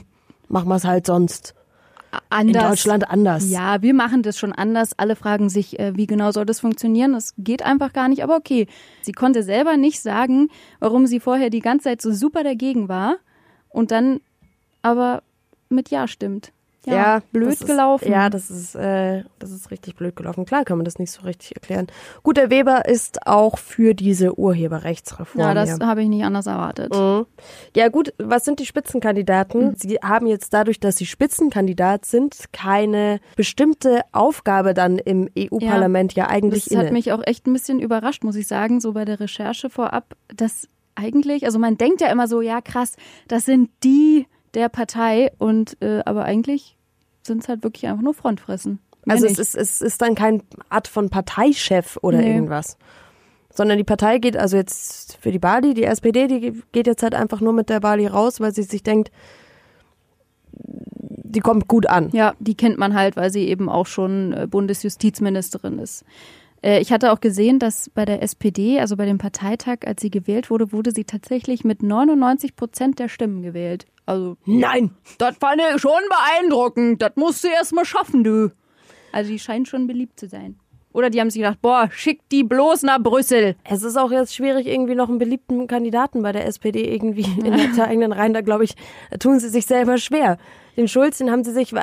machen 0.49 0.69
wir 0.69 0.77
es 0.77 0.85
halt 0.85 1.07
sonst. 1.07 1.55
In 2.31 2.49
Anders. 2.49 2.69
Deutschland 2.69 3.11
anders. 3.11 3.49
Ja, 3.51 3.83
wir 3.83 3.95
machen 3.95 4.23
das 4.23 4.39
schon 4.39 4.53
anders. 4.53 4.99
Alle 4.99 5.17
fragen 5.17 5.49
sich, 5.49 5.79
äh, 5.79 5.97
wie 5.97 6.07
genau 6.07 6.31
soll 6.33 6.47
das 6.47 6.61
funktionieren? 6.61 7.15
Es 7.15 7.35
geht 7.39 7.63
einfach 7.63 7.93
gar 7.93 8.09
nicht. 8.09 8.23
Aber 8.23 8.37
okay, 8.37 8.67
sie 9.03 9.13
konnte 9.13 9.43
selber 9.43 9.77
nicht 9.77 10.01
sagen, 10.01 10.49
warum 10.81 11.07
sie 11.07 11.21
vorher 11.21 11.51
die 11.51 11.61
ganze 11.61 11.85
Zeit 11.85 12.03
so 12.03 12.13
super 12.13 12.45
dagegen 12.45 12.89
war 12.89 13.17
und 13.69 13.91
dann 13.91 14.21
aber 14.83 15.23
mit 15.69 15.91
Ja 15.91 16.07
stimmt. 16.09 16.53
Ja, 16.95 17.23
blöd 17.33 17.49
das 17.49 17.61
ist, 17.61 17.67
gelaufen. 17.67 18.11
Ja, 18.11 18.31
das 18.31 18.51
ist, 18.51 18.75
äh, 18.75 19.25
das 19.39 19.51
ist 19.51 19.71
richtig 19.71 19.97
blöd 19.97 20.15
gelaufen. 20.17 20.45
Klar 20.45 20.65
kann 20.65 20.79
man 20.79 20.85
das 20.85 20.99
nicht 20.99 21.11
so 21.11 21.23
richtig 21.23 21.57
erklären. 21.57 21.89
Gut, 22.23 22.37
der 22.37 22.51
Weber 22.51 22.87
ist 22.87 23.27
auch 23.27 23.59
für 23.59 23.95
diese 23.95 24.39
Urheberrechtsreform. 24.39 25.41
ja 25.41 25.55
das 25.55 25.81
habe 25.81 26.03
ich 26.03 26.09
nicht 26.09 26.25
anders 26.25 26.47
erwartet. 26.47 26.95
Mhm. 26.95 27.27
Ja 27.75 27.89
gut, 27.89 28.15
was 28.19 28.45
sind 28.45 28.61
die 28.61 28.67
Spitzenkandidaten? 28.67 29.75
Sie 29.77 29.97
haben 29.97 30.27
jetzt 30.27 30.53
dadurch, 30.55 30.81
dass 30.81 30.97
sie 30.97 31.07
Spitzenkandidat 31.07 32.05
sind, 32.05 32.53
keine 32.53 33.21
bestimmte 33.37 34.03
Aufgabe 34.13 34.75
dann 34.75 34.99
im 34.99 35.29
EU-Parlament 35.37 36.15
ja, 36.15 36.29
eigentlich 36.29 36.65
Das 36.65 36.73
inne. 36.73 36.85
hat 36.85 36.93
mich 36.93 37.13
auch 37.13 37.23
echt 37.25 37.47
ein 37.47 37.53
bisschen 37.53 37.81
überrascht, 37.81 38.23
muss 38.23 38.37
ich 38.37 38.47
sagen, 38.47 38.81
so 38.81 38.93
bei 38.93 39.05
der 39.05 39.21
Recherche 39.21 39.71
vorab, 39.71 40.15
dass 40.35 40.69
eigentlich, 40.95 41.45
also 41.45 41.59
man 41.59 41.77
denkt 41.77 42.01
ja 42.01 42.09
immer 42.09 42.29
so, 42.29 42.41
ja 42.41 42.61
krass, 42.61 42.97
das 43.29 43.45
sind 43.45 43.71
die 43.85 44.27
der 44.55 44.69
Partei 44.69 45.31
und 45.39 45.81
äh, 45.83 46.01
aber 46.05 46.25
eigentlich 46.25 46.76
sind 47.27 47.43
es 47.43 47.49
halt 47.49 47.63
wirklich 47.63 47.87
einfach 47.87 48.03
nur 48.03 48.15
Frontfressen. 48.15 48.79
Mehr 49.05 49.15
also 49.15 49.27
es 49.27 49.39
ist, 49.39 49.55
es 49.55 49.81
ist 49.81 50.03
dann 50.03 50.15
kein 50.15 50.43
Art 50.69 50.89
von 50.89 51.11
Parteichef 51.11 51.99
oder 52.03 52.19
Nee. 52.19 52.35
irgendwas. 52.35 52.77
Sondern 53.55 53.79
die 53.79 53.85
Partei 53.85 54.19
geht, 54.19 54.37
also 54.37 54.57
jetzt 54.57 55.17
für 55.21 55.31
die 55.33 55.39
Bali, 55.39 55.73
die 55.75 55.85
SPD, 55.85 56.27
die 56.27 56.63
geht 56.73 56.87
jetzt 56.87 57.03
halt 57.03 57.15
einfach 57.15 57.41
nur 57.41 57.53
mit 57.53 57.71
der 57.71 57.81
Bali 57.81 58.07
raus, 58.07 58.41
weil 58.41 58.53
sie 58.53 58.63
sich 58.65 58.83
denkt, 58.83 59.11
die 60.53 61.41
kommt 61.41 61.69
gut 61.69 61.89
an. 61.89 62.11
Ja, 62.13 62.35
die 62.39 62.55
kennt 62.55 62.79
man 62.79 62.95
halt, 62.95 63.17
weil 63.17 63.31
sie 63.31 63.47
eben 63.49 63.69
auch 63.69 63.87
schon 63.87 64.33
äh, 64.33 64.47
Bundesjustizministerin 64.47 65.79
ist. 65.79 66.05
Äh, 66.63 66.81
Ich 66.81 66.93
hatte 66.93 67.13
auch 67.13 67.21
gesehen, 67.21 67.59
dass 67.59 67.91
bei 67.91 68.05
der 68.05 68.23
SPD, 68.23 68.81
also 68.81 68.97
bei 68.97 69.07
dem 69.07 69.19
Parteitag, 69.19 69.79
als 69.87 70.01
sie 70.03 70.11
gewählt 70.11 70.51
wurde, 70.51 70.73
wurde 70.73 70.91
sie 70.93 71.05
tatsächlich 71.05 71.65
mit 71.65 71.83
99 71.83 72.57
Prozent 72.57 72.99
der 72.99 73.09
Stimmen 73.09 73.43
gewählt. 73.43 73.87
Also, 74.07 74.37
Nein! 74.47 74.91
das 75.19 75.37
fand 75.39 75.61
ich 75.75 75.81
schon 75.81 75.91
beeindruckend. 76.09 77.03
Das 77.03 77.13
musst 77.17 77.43
du 77.45 77.49
erst 77.49 77.73
mal 77.75 77.85
schaffen, 77.85 78.23
du. 78.25 78.53
Also, 79.13 79.31
die 79.31 79.39
scheint 79.39 79.69
schon 79.69 79.87
beliebt 79.87 80.19
zu 80.21 80.29
sein. 80.29 80.57
Oder 80.93 81.11
die 81.11 81.21
haben 81.21 81.29
sich 81.29 81.43
gedacht, 81.43 81.61
boah, 81.61 81.91
schick 81.93 82.27
die 82.31 82.43
bloß 82.43 82.83
nach 82.85 82.99
Brüssel. 83.03 83.57
Es 83.65 83.83
ist 83.83 83.99
auch 83.99 84.11
jetzt 84.11 84.35
schwierig, 84.35 84.67
irgendwie 84.67 84.95
noch 84.95 85.11
einen 85.11 85.19
beliebten 85.19 85.67
Kandidaten 85.67 86.23
bei 86.23 86.33
der 86.33 86.47
SPD 86.47 86.91
irgendwie 86.91 87.27
in 87.45 87.53
der 87.77 87.85
eigenen 87.87 88.13
Reihen. 88.13 88.33
Da 88.33 88.41
glaube 88.41 88.65
ich, 88.65 88.75
da 89.11 89.19
tun 89.19 89.39
sie 89.39 89.51
sich 89.51 89.67
selber 89.67 89.99
schwer. 89.99 90.39
Den 90.75 90.89
Schulz, 90.89 91.19
den 91.19 91.31
haben 91.31 91.45
sie 91.45 91.53
sich, 91.53 91.75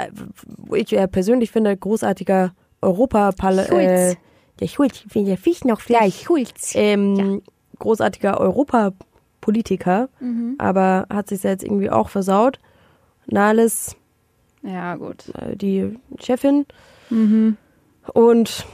ich 0.74 0.90
ja 0.92 1.06
persönlich 1.06 1.52
finde, 1.52 1.78
großartiger 1.78 2.56
Europaparl 2.82 3.66
Schulz. 3.68 4.14
Äh, 4.14 4.16
der 4.60 4.68
Schulz, 4.68 5.04
der 5.14 5.38
Fisch 5.38 5.64
noch 5.64 5.82
Fleisch. 5.82 6.22
Schulz. 6.24 6.74
Ähm, 6.76 7.42
Großartiger 7.80 8.40
Europapolitiker, 8.40 10.10
aber 10.58 11.06
hat 11.12 11.28
sich 11.30 11.44
jetzt 11.44 11.64
irgendwie 11.64 11.90
auch 11.90 12.10
versaut. 12.10 12.60
Nahles, 13.26 13.96
Ja, 14.62 14.96
gut. 14.96 15.30
äh, 15.36 15.56
die 15.58 15.98
Chefin. 16.20 16.66
Und 18.14 18.66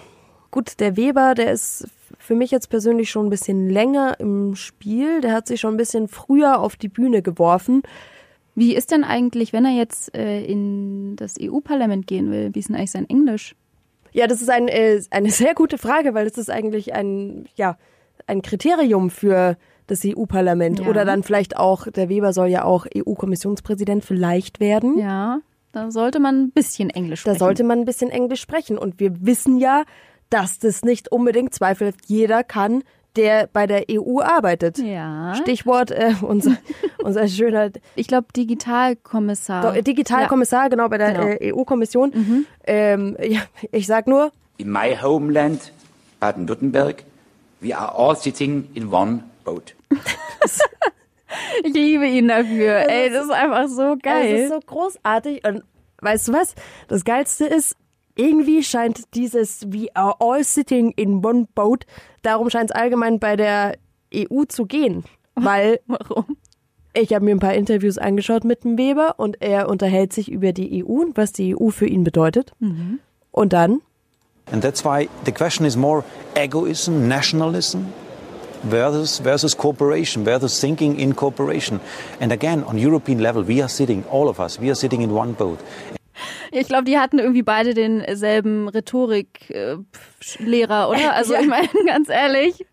gut, 0.51 0.79
der 0.79 0.95
Weber, 0.97 1.33
der 1.35 1.51
ist 1.51 1.87
für 2.17 2.35
mich 2.35 2.51
jetzt 2.51 2.69
persönlich 2.69 3.09
schon 3.09 3.27
ein 3.27 3.29
bisschen 3.29 3.69
länger 3.69 4.19
im 4.19 4.55
Spiel. 4.55 5.21
Der 5.21 5.33
hat 5.33 5.47
sich 5.47 5.59
schon 5.59 5.73
ein 5.75 5.77
bisschen 5.77 6.07
früher 6.07 6.59
auf 6.59 6.75
die 6.75 6.89
Bühne 6.89 7.21
geworfen. 7.21 7.81
Wie 8.55 8.75
ist 8.75 8.91
denn 8.91 9.03
eigentlich, 9.03 9.53
wenn 9.53 9.65
er 9.65 9.71
jetzt 9.71 10.15
äh, 10.15 10.43
in 10.43 11.15
das 11.15 11.35
EU-Parlament 11.39 12.07
gehen 12.07 12.29
will, 12.31 12.49
wie 12.53 12.59
ist 12.59 12.69
denn 12.69 12.75
eigentlich 12.75 12.91
sein 12.91 13.09
Englisch? 13.09 13.55
Ja, 14.11 14.27
das 14.27 14.41
ist 14.41 14.49
ein, 14.49 14.67
äh, 14.67 15.01
eine 15.11 15.29
sehr 15.31 15.53
gute 15.55 15.77
Frage, 15.77 16.13
weil 16.13 16.27
es 16.27 16.37
ist 16.37 16.49
eigentlich 16.49 16.93
ein, 16.93 17.47
ja, 17.55 17.77
ein 18.27 18.41
Kriterium 18.41 19.09
für 19.09 19.57
das 19.87 20.01
EU-Parlament. 20.05 20.79
Ja. 20.79 20.87
Oder 20.87 21.05
dann 21.05 21.23
vielleicht 21.23 21.57
auch, 21.57 21.87
der 21.87 22.09
Weber 22.09 22.31
soll 22.33 22.47
ja 22.47 22.63
auch 22.63 22.85
EU-Kommissionspräsident 22.95 24.03
vielleicht 24.05 24.59
werden. 24.59 24.97
Ja, 24.97 25.39
da 25.71 25.91
sollte 25.91 26.19
man 26.19 26.43
ein 26.43 26.51
bisschen 26.51 26.89
Englisch 26.89 27.23
Da 27.23 27.31
sprechen. 27.31 27.39
sollte 27.39 27.63
man 27.63 27.79
ein 27.79 27.85
bisschen 27.85 28.09
Englisch 28.09 28.41
sprechen. 28.41 28.77
Und 28.77 28.99
wir 28.99 29.25
wissen 29.25 29.57
ja, 29.57 29.83
dass 30.29 30.59
das 30.59 30.83
nicht 30.83 31.11
unbedingt 31.11 31.53
zweifelhaft 31.53 32.05
jeder 32.05 32.43
kann, 32.43 32.83
der 33.15 33.47
bei 33.51 33.65
der 33.67 33.85
EU 33.91 34.19
arbeitet. 34.21 34.77
Ja. 34.77 35.33
Stichwort 35.35 35.91
äh, 35.91 36.13
unser, 36.21 36.57
unser 37.03 37.27
schöner 37.27 37.71
Ich 37.95 38.07
glaube, 38.07 38.27
Digitalkommissar. 38.35 39.73
Do- 39.73 39.81
Digitalkommissar, 39.81 40.69
genau, 40.69 40.87
bei 40.89 40.97
der 40.97 41.11
Genau. 41.13 41.27
äh, 41.27 41.53
EU-Kommission. 41.53 42.45
Ähm, 42.65 43.17
ja, 43.21 43.41
ich 43.71 43.87
sag 43.87 44.07
nur, 44.07 44.31
In 44.57 44.71
my 44.71 44.95
homeland, 45.01 45.73
Baden-Württemberg, 46.19 47.03
we 47.61 47.75
are 47.77 47.93
all 47.97 48.15
sitting 48.15 48.69
in 48.73 48.91
one 48.93 49.23
boat. 49.43 49.75
Ich 51.63 51.73
liebe 51.73 52.07
ihn 52.07 52.27
dafür. 52.27 52.89
Ey, 52.89 53.09
das 53.11 53.25
ist 53.25 53.31
einfach 53.31 53.67
so 53.67 53.95
geil. 54.01 54.35
Es 54.35 54.41
ist 54.43 54.49
so 54.49 54.59
großartig. 54.65 55.45
Und 55.45 55.63
weißt 56.01 56.27
du 56.29 56.33
was? 56.33 56.55
Das 56.87 57.03
Geilste 57.05 57.45
ist, 57.45 57.75
irgendwie 58.19 58.63
scheint 58.63 59.15
dieses 59.15 59.65
We 59.71 59.87
are 59.93 60.15
all 60.19 60.43
sitting 60.43 60.91
in 60.91 61.23
one 61.25 61.47
boat, 61.55 61.85
darum 62.21 62.49
scheint 62.49 62.71
es 62.71 62.75
allgemein 62.75 63.19
bei 63.19 63.35
der 63.35 63.77
EU 64.13 64.43
zu 64.47 64.65
gehen. 64.65 65.03
Weil 65.35 65.79
Warum? 65.87 66.37
ich 66.93 67.13
habe 67.13 67.23
mir 67.23 67.31
ein 67.31 67.39
paar 67.39 67.53
Interviews 67.53 67.97
angeschaut 67.97 68.43
mit 68.43 68.65
dem 68.65 68.77
Weber 68.77 69.15
und 69.17 69.41
er 69.41 69.69
unterhält 69.69 70.11
sich 70.11 70.29
über 70.29 70.51
die 70.51 70.83
EU 70.83 71.01
und 71.01 71.15
was 71.17 71.31
die 71.31 71.55
EU 71.55 71.69
für 71.69 71.87
ihn 71.87 72.03
bedeutet. 72.03 72.51
Und 73.31 73.53
dann, 73.53 73.81
And 74.51 74.63
that's 74.63 74.83
why 74.83 75.07
the 75.25 75.31
question 75.31 75.65
is 75.65 75.77
more 75.77 76.03
egoism, 76.33 77.07
nationalism 77.07 77.85
versus, 78.67 79.19
versus 79.19 79.55
cooperation, 79.55 80.25
versus 80.25 80.59
thinking 80.59 80.99
in 80.99 81.15
cooperation. 81.15 81.79
And 82.19 82.31
again, 82.31 82.63
on 82.63 82.77
European 82.77 83.19
level, 83.19 83.43
we 83.43 83.61
are 83.61 83.69
sitting, 83.69 84.03
all 84.09 84.27
of 84.27 84.39
us, 84.39 84.59
we 84.59 84.69
are 84.69 84.75
sitting 84.75 85.01
in 85.01 85.11
one 85.11 85.33
boat. 85.33 85.59
Ich 86.51 86.67
glaube, 86.67 86.83
die 86.85 86.97
hatten 86.99 87.19
irgendwie 87.19 87.43
beide 87.43 87.73
denselben 87.73 88.67
Rhetorik-Lehrer, 88.69 90.89
oder? 90.89 90.99
Also 91.13 91.33
Ja. 91.33 91.41
ich 91.41 91.47
meine, 91.47 91.67
ganz 91.85 92.09
ehrlich. 92.09 92.65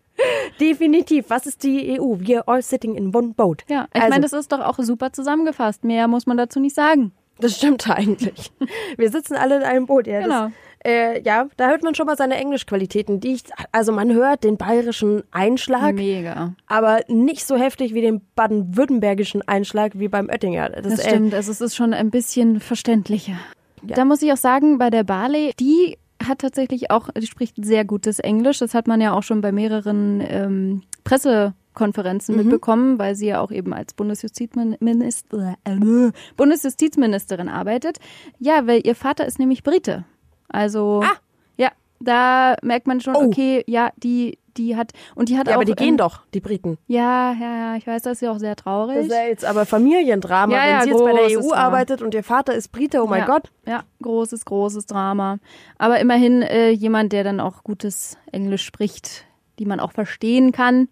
definitiv, 0.59 1.25
was 1.29 1.45
ist 1.45 1.61
die 1.63 1.99
EU? 1.99 2.15
We 2.19 2.37
are 2.37 2.47
all 2.47 2.61
sitting 2.63 2.95
in 2.95 3.13
one 3.15 3.33
boat. 3.35 3.63
Ja, 3.69 3.87
ich 3.93 4.01
Also- 4.01 4.09
meine, 4.09 4.23
das 4.23 4.33
ist 4.33 4.51
doch 4.51 4.61
auch 4.61 4.79
super 4.79 5.13
zusammengefasst. 5.13 5.83
Mehr 5.83 6.07
muss 6.07 6.25
man 6.25 6.37
dazu 6.37 6.59
nicht 6.59 6.75
sagen. 6.75 7.11
Das 7.39 7.55
stimmt 7.55 7.87
eigentlich. 7.87 8.51
Wir 8.97 9.11
sitzen 9.11 9.35
alle 9.35 9.57
in 9.57 9.63
einem 9.63 9.85
Boot. 9.85 10.07
Ja, 10.07 10.21
Genau. 10.21 10.45
Das, 10.45 10.51
äh, 10.85 11.21
ja, 11.21 11.47
da 11.57 11.69
hört 11.69 11.83
man 11.83 11.95
schon 11.95 12.05
mal 12.05 12.17
seine 12.17 12.35
Englischqualitäten. 12.35 13.19
Die 13.19 13.33
ich, 13.33 13.43
also 13.71 13.91
man 13.91 14.13
hört 14.13 14.43
den 14.43 14.57
bayerischen 14.57 15.23
Einschlag, 15.31 15.95
Mega. 15.95 16.53
aber 16.67 16.99
nicht 17.07 17.45
so 17.45 17.57
heftig 17.57 17.93
wie 17.93 18.01
den 18.01 18.21
baden-württembergischen 18.35 19.47
Einschlag 19.47 19.93
wie 19.95 20.07
beim 20.07 20.29
Oettinger. 20.29 20.69
Das, 20.69 20.83
Das 20.83 20.99
äh, 20.99 21.09
stimmt, 21.09 21.33
also 21.33 21.51
es 21.51 21.61
ist 21.61 21.75
schon 21.75 21.93
ein 21.93 22.11
bisschen 22.11 22.59
verständlicher. 22.59 23.37
Da 23.83 24.05
muss 24.05 24.21
ich 24.21 24.31
auch 24.31 24.37
sagen, 24.37 24.77
bei 24.77 24.89
der 24.89 25.03
Barley, 25.03 25.53
die 25.59 25.97
hat 26.23 26.39
tatsächlich 26.39 26.89
auch, 26.91 27.09
die 27.09 27.27
spricht 27.27 27.63
sehr 27.63 27.85
gutes 27.85 28.19
Englisch. 28.19 28.59
Das 28.59 28.73
hat 28.73 28.87
man 28.87 29.01
ja 29.01 29.13
auch 29.13 29.23
schon 29.23 29.41
bei 29.41 29.51
mehreren 29.51 30.21
ähm, 30.27 30.83
Pressekonferenzen 31.03 32.35
mitbekommen, 32.35 32.97
weil 32.99 33.15
sie 33.15 33.27
ja 33.27 33.39
auch 33.39 33.51
eben 33.51 33.73
als 33.73 33.93
Bundesjustizminister, 33.93 35.55
äh, 35.63 36.11
Bundesjustizministerin 36.35 37.49
arbeitet. 37.49 37.99
Ja, 38.39 38.65
weil 38.67 38.85
ihr 38.85 38.95
Vater 38.95 39.25
ist 39.25 39.39
nämlich 39.39 39.63
Brite. 39.63 40.05
Also 40.49 41.01
Ah. 41.03 41.11
ja, 41.57 41.69
da 41.99 42.55
merkt 42.61 42.87
man 42.87 43.01
schon, 43.01 43.15
Oh. 43.15 43.25
okay, 43.27 43.63
ja, 43.67 43.91
die, 43.97 44.37
die 44.55 44.75
hat 44.75 44.91
und 45.15 45.29
die 45.29 45.37
hat 45.37 45.47
ja, 45.47 45.53
auch 45.53 45.57
aber 45.57 45.65
die 45.65 45.71
ähm, 45.71 45.75
gehen 45.77 45.97
doch, 45.97 46.21
die 46.33 46.39
Briten. 46.39 46.77
Ja, 46.87 47.33
ja, 47.33 47.55
ja, 47.57 47.75
ich 47.75 47.85
weiß, 47.85 48.01
das 48.01 48.13
ist 48.13 48.21
ja 48.21 48.31
auch 48.31 48.39
sehr 48.39 48.55
traurig. 48.55 48.95
Das 48.95 49.05
ist 49.05 49.11
ja 49.11 49.27
jetzt 49.27 49.45
aber 49.45 49.65
Familiendrama, 49.67 50.53
Ja, 50.53 50.61
wenn 50.63 50.69
ja, 50.69 50.81
sie 50.81 50.89
jetzt 50.89 51.03
bei 51.03 51.13
der 51.13 51.37
EU 51.39 51.49
Drama. 51.49 51.55
arbeitet 51.55 52.01
und 52.01 52.13
ihr 52.13 52.23
Vater 52.23 52.53
ist 52.55 52.71
Brite, 52.71 53.03
oh 53.03 53.07
mein 53.07 53.25
Gott. 53.25 53.51
Ja, 53.67 53.83
großes, 54.01 54.45
großes 54.45 54.85
Drama. 54.87 55.37
Aber 55.77 55.99
immerhin 55.99 56.41
äh, 56.41 56.69
jemand, 56.71 57.13
der 57.13 57.23
dann 57.23 57.39
auch 57.39 57.63
gutes 57.63 58.17
Englisch 58.31 58.63
spricht, 58.65 59.25
die 59.59 59.65
man 59.65 59.79
auch 59.79 59.91
verstehen 59.91 60.51
kann. 60.51 60.87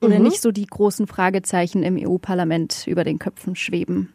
Oder 0.00 0.18
nicht 0.20 0.40
so 0.42 0.52
die 0.52 0.66
großen 0.66 1.08
Fragezeichen 1.08 1.82
im 1.82 1.96
EU-Parlament 1.98 2.86
über 2.86 3.02
den 3.02 3.18
Köpfen 3.18 3.56
schweben. 3.56 4.12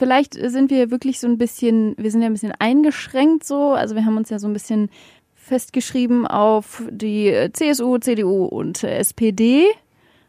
Vielleicht 0.00 0.32
sind 0.32 0.70
wir 0.70 0.90
wirklich 0.90 1.20
so 1.20 1.26
ein 1.26 1.36
bisschen, 1.36 1.94
wir 1.98 2.10
sind 2.10 2.22
ja 2.22 2.28
ein 2.28 2.32
bisschen 2.32 2.54
eingeschränkt 2.58 3.44
so. 3.44 3.72
Also 3.72 3.94
wir 3.94 4.06
haben 4.06 4.16
uns 4.16 4.30
ja 4.30 4.38
so 4.38 4.46
ein 4.46 4.54
bisschen 4.54 4.88
festgeschrieben 5.34 6.26
auf 6.26 6.82
die 6.90 7.50
CSU, 7.52 7.98
CDU 7.98 8.46
und 8.46 8.82
äh, 8.82 8.96
SPD. 8.96 9.66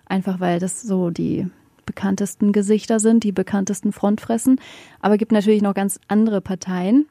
Einfach 0.06 0.42
weil 0.42 0.60
das 0.60 0.82
so 0.82 1.10
die 1.10 1.48
bekanntesten 1.86 2.52
Gesichter 2.52 3.00
sind, 3.00 3.24
die 3.24 3.32
bekanntesten 3.32 3.94
Frontfressen. 3.94 4.60
Aber 5.00 5.18
gibt 5.18 5.32
natürlich 5.32 5.62
noch 5.62 5.74
ganz 5.74 6.02
andere 6.10 6.42
Parteien. 6.42 7.08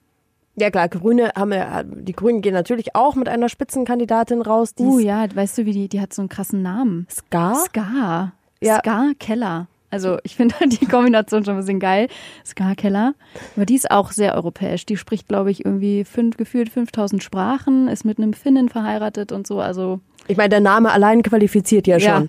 Ja 0.55 0.71
klar, 0.71 0.91
Grüne 0.91 1.33
haben 1.35 1.55
ja, 1.55 1.83
die 1.83 2.13
Grünen 2.13 2.43
gehen 2.43 2.53
natürlich 2.53 2.95
auch 2.95 3.15
mit 3.15 3.31
einer 3.31 3.49
Spitzenkandidatin 3.49 4.43
raus, 4.43 4.75
die 4.75 4.83
Uh, 4.83 4.99
ja, 4.99 5.35
weißt 5.35 5.57
du, 5.57 5.65
wie 5.65 5.73
die, 5.73 5.89
die 5.89 6.03
hat 6.03 6.13
so 6.13 6.21
einen 6.21 6.29
krassen 6.29 6.61
Namen. 6.61 7.07
Ska. 7.11 7.55
Ska. 7.55 8.33
Ja. 8.61 8.81
Ska 8.81 9.13
Keller. 9.19 9.67
Also 9.91 10.19
ich 10.23 10.37
finde 10.37 10.55
die 10.67 10.87
Kombination 10.87 11.45
schon 11.45 11.55
ein 11.55 11.61
bisschen 11.61 11.81
geil. 11.81 12.09
Ska 12.45 12.75
Keller. 12.75 13.15
Aber 13.57 13.67
die 13.67 13.75
ist 13.75 13.91
auch 13.91 14.13
sehr 14.13 14.35
europäisch. 14.35 14.87
Die 14.87 14.97
spricht, 14.97 15.29
glaube 15.29 15.51
ich, 15.51 15.65
irgendwie 15.65 16.05
fünf, 16.05 16.37
gefühlt 16.37 16.69
5000 16.69 17.23
Sprachen, 17.23 17.89
ist 17.89 18.05
mit 18.05 18.19
einem 18.19 18.33
Finnen 18.33 18.69
verheiratet 18.69 19.33
und 19.33 19.47
so. 19.47 19.61
Also 19.61 20.01
Ich 20.29 20.37
meine, 20.37 20.51
der 20.51 20.61
Name 20.61 20.93
allein 20.93 21.23
qualifiziert 21.23 21.87
ja 21.87 21.99
schon. 21.99 22.29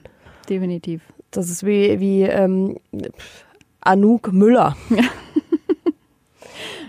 definitiv. 0.49 1.01
Das 1.29 1.49
ist 1.49 1.65
wie, 1.65 1.99
wie 1.99 2.23
ähm, 2.23 2.77
Anouk 3.79 4.33
Müller. 4.33 4.75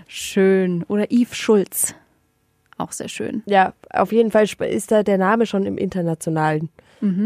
Schön. 0.06 0.84
Oder 0.88 1.06
Yves 1.10 1.36
Schulz. 1.36 1.94
Auch 2.78 2.92
sehr 2.92 3.08
schön. 3.08 3.42
Ja, 3.46 3.74
auf 3.92 4.12
jeden 4.12 4.30
Fall 4.30 4.46
ist 4.68 4.90
da 4.90 5.02
der 5.02 5.18
Name 5.18 5.46
schon 5.46 5.64
im 5.66 5.78
internationalen 5.78 6.70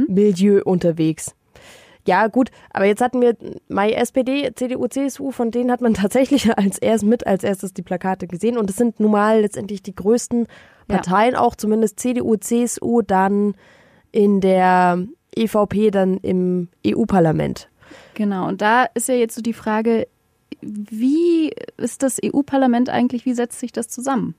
Milieu 0.09 0.63
unterwegs. 0.65 1.35
Ja, 2.07 2.29
gut, 2.29 2.51
aber 2.71 2.87
jetzt 2.87 3.01
hatten 3.01 3.21
wir 3.21 3.37
Mai 3.69 3.93
SPD, 3.93 4.53
CDU, 4.55 4.87
CSU, 4.87 5.33
von 5.33 5.51
denen 5.51 5.71
hat 5.71 5.81
man 5.81 5.95
tatsächlich 6.03 6.57
als 6.57 6.79
erst 6.79 7.05
mit 7.05 7.27
als 7.27 7.45
erstes 7.45 7.75
die 7.75 7.83
Plakate 7.83 8.27
gesehen 8.27 8.59
und 8.59 8.71
es 8.71 8.77
sind 8.77 9.01
nun 9.01 9.11
mal 9.11 9.41
letztendlich 9.41 9.83
die 9.83 9.95
größten 9.95 10.47
Ja. 10.89 10.97
Parteien, 10.97 11.35
auch 11.35 11.57
zumindest 11.57 11.99
CDU, 12.01 12.37
CSU, 12.37 13.03
dann 13.03 13.55
in 14.13 14.41
der 14.41 15.05
EVP, 15.37 15.91
dann 15.91 16.19
im 16.19 16.69
EU-Parlament. 16.87 17.69
Genau. 18.15 18.49
Und 18.49 18.63
da 18.63 18.85
ist 18.95 19.09
ja 19.09 19.15
jetzt 19.15 19.35
so 19.35 19.43
die 19.43 19.53
Frage, 19.53 20.07
wie 20.61 21.53
ist 21.77 22.03
das 22.03 22.19
EU-Parlament 22.25 22.89
eigentlich, 22.89 23.27
wie 23.27 23.35
setzt 23.35 23.61
sich 23.61 23.73
das 23.73 23.89
zusammen? 23.89 24.35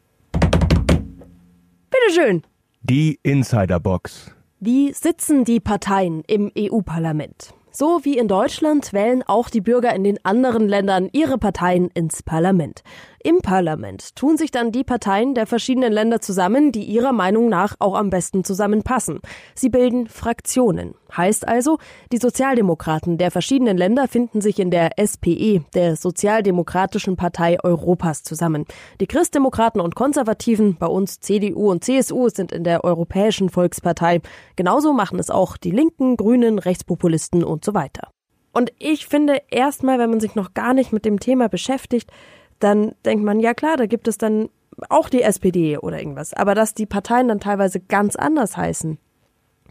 Bitteschön. 1.91 2.43
Die 2.81 3.19
Insiderbox. 3.23 4.31
Wie 4.59 4.91
sitzen 4.93 5.43
die 5.45 5.59
Parteien 5.59 6.23
im 6.27 6.51
EU-Parlament? 6.57 7.53
So 7.79 7.99
wie 8.01 8.17
in 8.17 8.27
Deutschland 8.27 8.91
wählen 8.91 9.21
auch 9.21 9.51
die 9.51 9.61
Bürger 9.61 9.93
in 9.93 10.03
den 10.03 10.17
anderen 10.25 10.67
Ländern 10.67 11.09
ihre 11.11 11.37
Parteien 11.37 11.91
ins 11.93 12.23
Parlament. 12.23 12.81
Im 13.27 13.41
Parlament 13.41 14.15
tun 14.15 14.37
sich 14.37 14.51
dann 14.51 14.71
die 14.71 14.85
Parteien 14.85 15.33
der 15.33 15.47
verschiedenen 15.47 15.91
Länder 15.91 16.21
zusammen, 16.21 16.71
die 16.71 16.85
ihrer 16.85 17.11
Meinung 17.11 17.49
nach 17.49 17.75
auch 17.79 17.95
am 17.95 18.09
besten 18.09 18.45
zusammenpassen. 18.45 19.19
Sie 19.53 19.67
bilden 19.67 20.07
Fraktionen. 20.07 20.95
Heißt 21.11 21.45
also, 21.45 21.77
die 22.13 22.19
Sozialdemokraten 22.19 23.17
der 23.17 23.29
verschiedenen 23.29 23.75
Länder 23.75 24.07
finden 24.07 24.39
sich 24.39 24.59
in 24.59 24.71
der 24.71 24.91
SPE, 24.97 25.65
der 25.73 25.97
Sozialdemokratischen 25.97 27.17
Partei 27.17 27.57
Europas, 27.61 28.23
zusammen. 28.23 28.63
Die 29.01 29.07
Christdemokraten 29.07 29.81
und 29.81 29.95
Konservativen, 29.95 30.77
bei 30.77 30.87
uns 30.87 31.19
CDU 31.19 31.69
und 31.69 31.83
CSU, 31.83 32.29
sind 32.29 32.53
in 32.53 32.63
der 32.63 32.85
Europäischen 32.85 33.49
Volkspartei. 33.49 34.21
Genauso 34.55 34.93
machen 34.93 35.19
es 35.19 35.29
auch 35.29 35.57
die 35.57 35.71
Linken, 35.71 36.15
Grünen, 36.15 36.59
Rechtspopulisten 36.59 37.43
und 37.43 37.65
so 37.65 37.73
weiter. 37.73 38.09
Und 38.53 38.71
ich 38.79 39.05
finde 39.05 39.41
erstmal, 39.51 39.99
wenn 39.99 40.09
man 40.09 40.19
sich 40.19 40.33
noch 40.33 40.53
gar 40.55 40.73
nicht 40.73 40.91
mit 40.91 41.05
dem 41.05 41.19
Thema 41.19 41.49
beschäftigt, 41.49 42.09
dann 42.59 42.93
denkt 43.05 43.23
man, 43.23 43.39
ja 43.39 43.53
klar, 43.53 43.77
da 43.77 43.85
gibt 43.85 44.07
es 44.07 44.17
dann 44.17 44.49
auch 44.89 45.09
die 45.09 45.21
SPD 45.21 45.77
oder 45.77 45.99
irgendwas. 45.99 46.33
Aber 46.33 46.55
dass 46.55 46.73
die 46.73 46.85
Parteien 46.85 47.27
dann 47.27 47.39
teilweise 47.39 47.79
ganz 47.79 48.15
anders 48.15 48.57
heißen, 48.57 48.97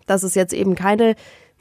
dass 0.06 0.22
es 0.22 0.34
jetzt 0.34 0.52
eben 0.52 0.74
keine 0.74 1.14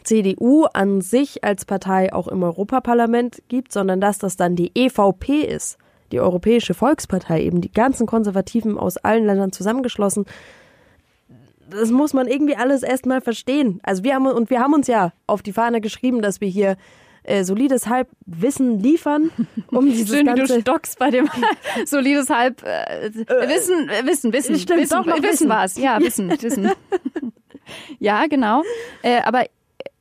CDU 0.03 0.65
an 0.65 1.01
sich 1.01 1.43
als 1.43 1.65
Partei 1.65 2.13
auch 2.13 2.27
im 2.27 2.43
Europaparlament 2.43 3.43
gibt, 3.47 3.71
sondern 3.71 3.99
dass 3.99 4.19
das 4.19 4.37
dann 4.37 4.55
die 4.55 4.71
EVP 4.75 5.41
ist, 5.41 5.77
die 6.11 6.19
Europäische 6.19 6.73
Volkspartei, 6.73 7.41
eben 7.41 7.61
die 7.61 7.71
ganzen 7.71 8.05
Konservativen 8.05 8.77
aus 8.77 8.97
allen 8.97 9.25
Ländern 9.25 9.51
zusammengeschlossen. 9.51 10.25
Das 11.69 11.89
muss 11.89 12.13
man 12.13 12.27
irgendwie 12.27 12.55
alles 12.55 12.83
erstmal 12.83 13.21
verstehen. 13.21 13.79
Also 13.81 14.03
wir 14.03 14.13
haben 14.13 14.27
und 14.27 14.51
wir 14.51 14.59
haben 14.59 14.75
uns 14.75 14.87
ja 14.87 15.13
auf 15.25 15.41
die 15.41 15.53
Fahne 15.53 15.81
geschrieben, 15.81 16.21
dass 16.21 16.39
wir 16.39 16.47
hier 16.47 16.77
äh, 17.25 17.43
solides 17.43 17.87
Halbwissen 17.87 18.79
liefern, 18.79 19.31
um 19.71 19.85
dieses 19.89 20.09
Schön, 20.09 20.27
wie 20.27 20.31
du 20.31 20.35
ganze... 20.37 20.61
stockst 20.61 20.99
bei 20.99 21.09
dem 21.11 21.29
solides 21.85 22.29
Halb 22.29 22.63
äh, 22.63 23.11
Wissen, 23.13 23.89
äh, 23.89 24.05
Wissen, 24.05 24.33
Wissen, 24.33 24.57
Stimmt, 24.57 24.81
Wissen, 24.81 24.97
doch 24.97 25.05
noch 25.05 25.17
Wissen 25.17 25.29
Wissen. 25.31 25.49
war's. 25.49 25.77
Ja, 25.77 25.99
Wissen, 25.99 26.29
Wissen. 26.41 26.71
ja, 27.99 28.27
genau. 28.27 28.63
Äh, 29.01 29.21
aber 29.23 29.45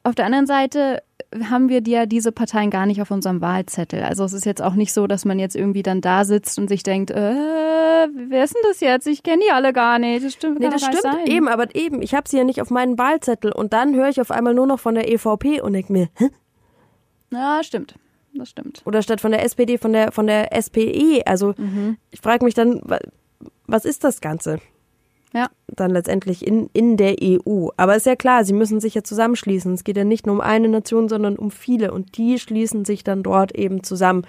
auf 0.02 0.14
der 0.14 0.26
anderen 0.26 0.46
Seite 0.46 1.02
haben 1.50 1.68
wir 1.68 1.82
ja 1.84 2.06
diese 2.06 2.30
Parteien 2.30 2.70
gar 2.70 2.86
nicht 2.86 3.00
auf 3.02 3.10
unserem 3.10 3.40
Wahlzettel. 3.40 4.02
Also 4.02 4.24
es 4.24 4.32
ist 4.32 4.46
jetzt 4.46 4.62
auch 4.62 4.74
nicht 4.74 4.92
so, 4.92 5.06
dass 5.06 5.24
man 5.24 5.38
jetzt 5.38 5.56
irgendwie 5.56 5.82
dann 5.82 6.00
da 6.00 6.24
sitzt 6.24 6.58
und 6.58 6.68
sich 6.68 6.82
denkt, 6.82 7.10
äh, 7.10 7.14
wer 7.14 8.44
ist 8.44 8.54
denn 8.54 8.62
das 8.68 8.80
jetzt? 8.80 9.06
Ich 9.06 9.22
kenne 9.22 9.42
die 9.44 9.50
alle 9.50 9.72
gar 9.72 9.98
nicht. 9.98 10.24
Das 10.24 10.32
stimmt, 10.34 10.60
Nee, 10.60 10.68
das 10.68 10.82
stimmt 10.82 11.02
sein. 11.02 11.26
eben, 11.26 11.48
aber 11.48 11.74
eben, 11.74 12.02
ich 12.02 12.14
habe 12.14 12.28
sie 12.28 12.36
ja 12.36 12.44
nicht 12.44 12.60
auf 12.60 12.70
meinen 12.70 12.98
Wahlzettel 12.98 13.50
und 13.50 13.72
dann 13.72 13.94
höre 13.94 14.08
ich 14.08 14.20
auf 14.20 14.30
einmal 14.30 14.54
nur 14.54 14.66
noch 14.66 14.78
von 14.78 14.94
der 14.94 15.10
EVP 15.12 15.60
und 15.60 15.72
denke 15.72 15.92
mir, 15.92 16.08
hä? 16.18 16.28
Ja, 17.34 17.62
stimmt. 17.62 17.94
Das 18.36 18.48
stimmt. 18.50 18.82
oder 18.84 19.00
statt 19.02 19.20
von 19.20 19.30
der 19.30 19.44
SPD 19.44 19.78
von 19.78 19.92
der 19.92 20.10
von 20.10 20.26
der 20.26 20.50
SPE. 20.60 21.22
Also 21.26 21.54
Mhm. 21.56 21.98
ich 22.10 22.20
frage 22.20 22.44
mich 22.44 22.54
dann, 22.54 22.80
wa- 22.82 22.98
was 23.66 23.84
ist 23.84 24.02
das 24.02 24.20
Ganze? 24.20 24.58
Ja. 25.32 25.48
Dann 25.68 25.90
letztendlich 25.90 26.46
in, 26.46 26.68
in 26.72 26.96
der 26.96 27.16
EU. 27.20 27.68
Aber 27.76 27.94
ist 27.96 28.06
ja 28.06 28.14
klar, 28.16 28.44
sie 28.44 28.52
müssen 28.52 28.80
sich 28.80 28.94
ja 28.94 29.02
zusammenschließen. 29.02 29.74
Es 29.74 29.82
geht 29.84 29.96
ja 29.96 30.04
nicht 30.04 30.26
nur 30.26 30.34
um 30.36 30.40
eine 30.40 30.68
Nation, 30.68 31.08
sondern 31.08 31.36
um 31.36 31.50
viele. 31.50 31.92
Und 31.92 32.16
die 32.18 32.38
schließen 32.38 32.84
sich 32.84 33.02
dann 33.04 33.22
dort 33.24 33.52
eben 33.54 33.82
zusammen. 33.84 34.24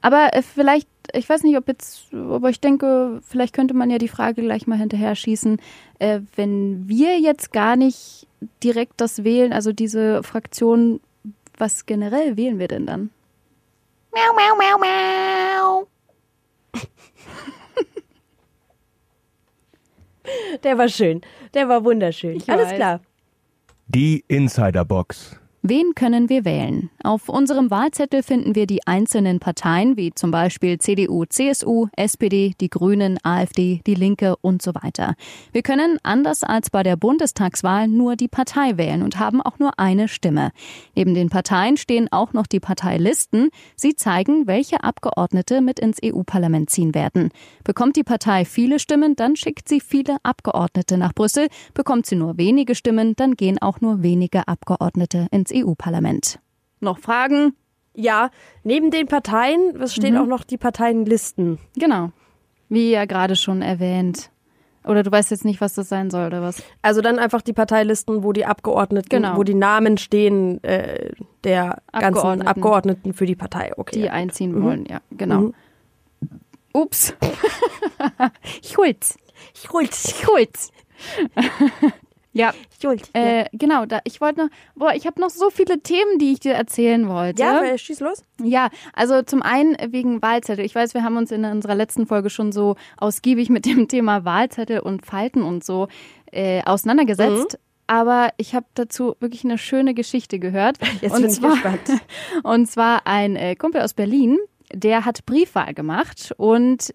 Aber 0.00 0.34
äh, 0.34 0.42
vielleicht, 0.42 0.88
ich 1.14 1.28
weiß 1.28 1.42
nicht, 1.42 1.56
ob 1.58 1.68
jetzt, 1.68 2.12
aber 2.14 2.48
ich 2.50 2.60
denke, 2.60 3.20
vielleicht 3.26 3.54
könnte 3.54 3.74
man 3.74 3.90
ja 3.90 3.98
die 3.98 4.08
Frage 4.08 4.42
gleich 4.42 4.66
mal 4.66 4.78
hinterher 4.78 5.14
schießen, 5.14 5.58
äh, 6.00 6.20
wenn 6.36 6.88
wir 6.88 7.18
jetzt 7.20 7.52
gar 7.52 7.76
nicht 7.76 8.26
direkt 8.64 8.94
das 9.02 9.24
wählen, 9.24 9.52
also 9.52 9.72
diese 9.72 10.22
Fraktion, 10.22 11.00
was 11.62 11.86
generell 11.86 12.36
wählen 12.36 12.58
wir 12.58 12.66
denn 12.66 12.86
dann? 12.86 13.10
Meow, 14.12 14.34
meow, 14.36 14.56
meow, 14.58 14.78
meow. 14.80 15.86
Der 20.64 20.76
war 20.76 20.88
schön. 20.88 21.20
Der 21.54 21.68
war 21.68 21.84
wunderschön. 21.84 22.36
Ich 22.36 22.50
Alles 22.50 22.70
weiß. 22.70 22.74
klar. 22.74 23.00
Die 23.86 24.24
Insiderbox. 24.26 25.36
Wen 25.64 25.94
können 25.94 26.28
wir 26.28 26.44
wählen? 26.44 26.90
Auf 27.04 27.28
unserem 27.28 27.70
Wahlzettel 27.70 28.24
finden 28.24 28.56
wir 28.56 28.66
die 28.66 28.84
einzelnen 28.84 29.38
Parteien, 29.38 29.96
wie 29.96 30.12
zum 30.12 30.32
Beispiel 30.32 30.78
CDU, 30.78 31.24
CSU, 31.24 31.86
SPD, 31.96 32.56
die 32.60 32.68
Grünen, 32.68 33.16
AfD, 33.22 33.80
die 33.86 33.94
Linke 33.94 34.34
und 34.40 34.60
so 34.60 34.74
weiter. 34.74 35.14
Wir 35.52 35.62
können, 35.62 35.98
anders 36.02 36.42
als 36.42 36.68
bei 36.68 36.82
der 36.82 36.96
Bundestagswahl, 36.96 37.86
nur 37.86 38.16
die 38.16 38.26
Partei 38.26 38.76
wählen 38.76 39.04
und 39.04 39.20
haben 39.20 39.40
auch 39.40 39.60
nur 39.60 39.78
eine 39.78 40.08
Stimme. 40.08 40.50
Neben 40.96 41.14
den 41.14 41.30
Parteien 41.30 41.76
stehen 41.76 42.08
auch 42.10 42.32
noch 42.32 42.48
die 42.48 42.58
Parteilisten. 42.58 43.50
Sie 43.76 43.94
zeigen, 43.94 44.48
welche 44.48 44.82
Abgeordnete 44.82 45.60
mit 45.60 45.78
ins 45.78 45.98
EU-Parlament 46.04 46.70
ziehen 46.70 46.92
werden. 46.92 47.30
Bekommt 47.62 47.94
die 47.94 48.02
Partei 48.02 48.44
viele 48.44 48.80
Stimmen, 48.80 49.14
dann 49.14 49.36
schickt 49.36 49.68
sie 49.68 49.80
viele 49.80 50.16
Abgeordnete 50.24 50.98
nach 50.98 51.12
Brüssel. 51.12 51.46
Bekommt 51.72 52.06
sie 52.06 52.16
nur 52.16 52.36
wenige 52.36 52.74
Stimmen, 52.74 53.14
dann 53.14 53.36
gehen 53.36 53.62
auch 53.62 53.80
nur 53.80 54.02
wenige 54.02 54.48
Abgeordnete 54.48 55.28
ins 55.30 55.51
EU-Parlament. 55.52 56.38
Noch 56.80 56.98
Fragen? 56.98 57.54
Ja, 57.94 58.30
neben 58.64 58.90
den 58.90 59.06
Parteien, 59.06 59.76
es 59.80 59.94
stehen 59.94 60.16
auch 60.16 60.26
noch 60.26 60.44
die 60.44 60.56
Parteienlisten. 60.56 61.58
Genau. 61.76 62.10
Wie 62.68 62.90
ja 62.90 63.04
gerade 63.04 63.36
schon 63.36 63.60
erwähnt. 63.62 64.30
Oder 64.84 65.02
du 65.02 65.12
weißt 65.12 65.30
jetzt 65.30 65.44
nicht, 65.44 65.60
was 65.60 65.74
das 65.74 65.88
sein 65.88 66.10
soll, 66.10 66.26
oder 66.26 66.42
was? 66.42 66.62
Also 66.80 67.02
dann 67.02 67.18
einfach 67.18 67.42
die 67.42 67.52
Parteilisten, 67.52 68.24
wo 68.24 68.32
die 68.32 68.46
Abgeordneten, 68.46 69.08
Genau. 69.10 69.36
wo 69.36 69.44
die 69.44 69.54
Namen 69.54 69.96
stehen 69.96 70.62
äh, 70.64 71.12
der 71.44 71.82
ganzen 71.92 72.16
Abgeordneten. 72.16 72.48
Abgeordneten 72.48 73.12
für 73.12 73.26
die 73.26 73.36
Partei. 73.36 73.72
Okay. 73.76 73.96
Die 73.96 74.06
ja. 74.06 74.12
einziehen 74.12 74.60
wollen, 74.62 74.86
ja, 74.86 75.00
genau. 75.12 75.52
Ups. 76.72 77.14
ich 78.62 78.76
hol's. 78.76 79.16
Ich 79.54 79.70
hol's. 79.70 80.04
Ich 80.06 80.26
hol's. 80.26 80.72
Ja, 82.32 82.54
Ich 82.78 82.86
hol's. 82.86 83.02
äh, 83.12 83.44
genau, 83.52 83.86
da, 83.86 84.00
ich 84.04 84.20
wollte 84.20 84.42
noch, 84.42 84.48
boah, 84.74 84.94
ich 84.94 85.06
habe 85.06 85.20
noch 85.20 85.30
so 85.30 85.50
viele 85.50 85.80
Themen, 85.80 86.18
die 86.18 86.32
ich 86.32 86.40
dir 86.40 86.54
erzählen 86.54 87.08
wollte. 87.08 87.42
ja, 87.42 87.62
äh, 87.62 87.78
schieß 87.78 88.00
los. 88.00 88.22
Ja, 88.42 88.70
also 88.92 89.22
zum 89.22 89.42
einen 89.42 89.76
wegen 89.92 90.22
Wahlzettel. 90.22 90.64
Ich 90.64 90.74
weiß, 90.74 90.94
wir 90.94 91.04
haben 91.04 91.16
uns 91.16 91.30
in 91.30 91.44
unserer 91.44 91.74
letzten 91.74 92.06
Folge 92.06 92.30
schon 92.30 92.52
so 92.52 92.76
ausgiebig 92.96 93.50
mit 93.50 93.66
dem 93.66 93.88
Thema 93.88 94.24
Wahlzettel 94.24 94.80
und 94.80 95.04
Falten 95.04 95.42
und 95.42 95.64
so 95.64 95.88
äh, 96.30 96.62
auseinandergesetzt. 96.64 97.58
Aber 97.86 98.30
ich 98.38 98.54
habe 98.54 98.66
dazu 98.74 99.16
wirklich 99.20 99.44
eine 99.44 99.58
schöne 99.58 99.92
Geschichte 99.92 100.38
gehört. 100.38 100.78
Jetzt 101.02 101.12
und 101.12 101.22
bin 101.22 101.30
ich 101.30 101.36
zwar, 101.36 101.52
gespannt. 101.52 102.00
Und 102.42 102.66
zwar 102.66 103.06
ein 103.06 103.36
äh, 103.36 103.54
Kumpel 103.56 103.82
aus 103.82 103.92
Berlin, 103.92 104.38
der 104.72 105.04
hat 105.04 105.26
Briefwahl 105.26 105.74
gemacht 105.74 106.32
und 106.38 106.94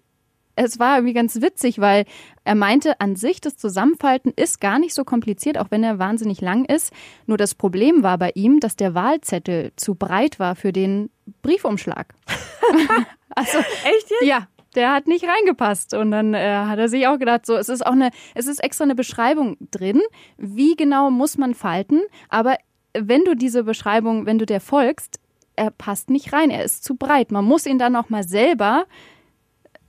es 0.58 0.78
war 0.78 0.96
irgendwie 0.96 1.14
ganz 1.14 1.40
witzig, 1.40 1.78
weil 1.78 2.04
er 2.44 2.54
meinte, 2.54 3.00
an 3.00 3.16
sich 3.16 3.40
das 3.40 3.56
Zusammenfalten 3.56 4.32
ist 4.34 4.60
gar 4.60 4.78
nicht 4.78 4.94
so 4.94 5.04
kompliziert, 5.04 5.56
auch 5.58 5.70
wenn 5.70 5.84
er 5.84 5.98
wahnsinnig 5.98 6.40
lang 6.40 6.64
ist. 6.64 6.92
Nur 7.26 7.36
das 7.36 7.54
Problem 7.54 8.02
war 8.02 8.18
bei 8.18 8.32
ihm, 8.34 8.58
dass 8.60 8.74
der 8.74 8.94
Wahlzettel 8.94 9.72
zu 9.76 9.94
breit 9.94 10.38
war 10.38 10.56
für 10.56 10.72
den 10.72 11.10
Briefumschlag. 11.42 12.14
also 13.34 13.58
Echt 13.58 14.10
jetzt? 14.10 14.22
ja, 14.22 14.48
der 14.74 14.92
hat 14.92 15.06
nicht 15.06 15.24
reingepasst. 15.24 15.94
Und 15.94 16.10
dann 16.10 16.34
äh, 16.34 16.56
hat 16.66 16.78
er 16.78 16.88
sich 16.88 17.06
auch 17.06 17.18
gedacht, 17.18 17.46
so, 17.46 17.54
es 17.54 17.68
ist 17.68 17.86
auch 17.86 17.92
eine, 17.92 18.10
es 18.34 18.46
ist 18.46 18.62
extra 18.62 18.84
eine 18.84 18.94
Beschreibung 18.96 19.56
drin, 19.70 20.00
wie 20.36 20.74
genau 20.74 21.10
muss 21.10 21.38
man 21.38 21.54
falten. 21.54 22.00
Aber 22.28 22.56
wenn 22.94 23.24
du 23.24 23.36
diese 23.36 23.62
Beschreibung, 23.62 24.26
wenn 24.26 24.38
du 24.38 24.46
der 24.46 24.60
folgst, 24.60 25.20
er 25.54 25.70
passt 25.70 26.10
nicht 26.10 26.32
rein, 26.32 26.50
er 26.50 26.64
ist 26.64 26.84
zu 26.84 26.96
breit. 26.96 27.30
Man 27.30 27.44
muss 27.44 27.66
ihn 27.66 27.78
dann 27.78 27.92
nochmal 27.92 28.22
selber 28.22 28.86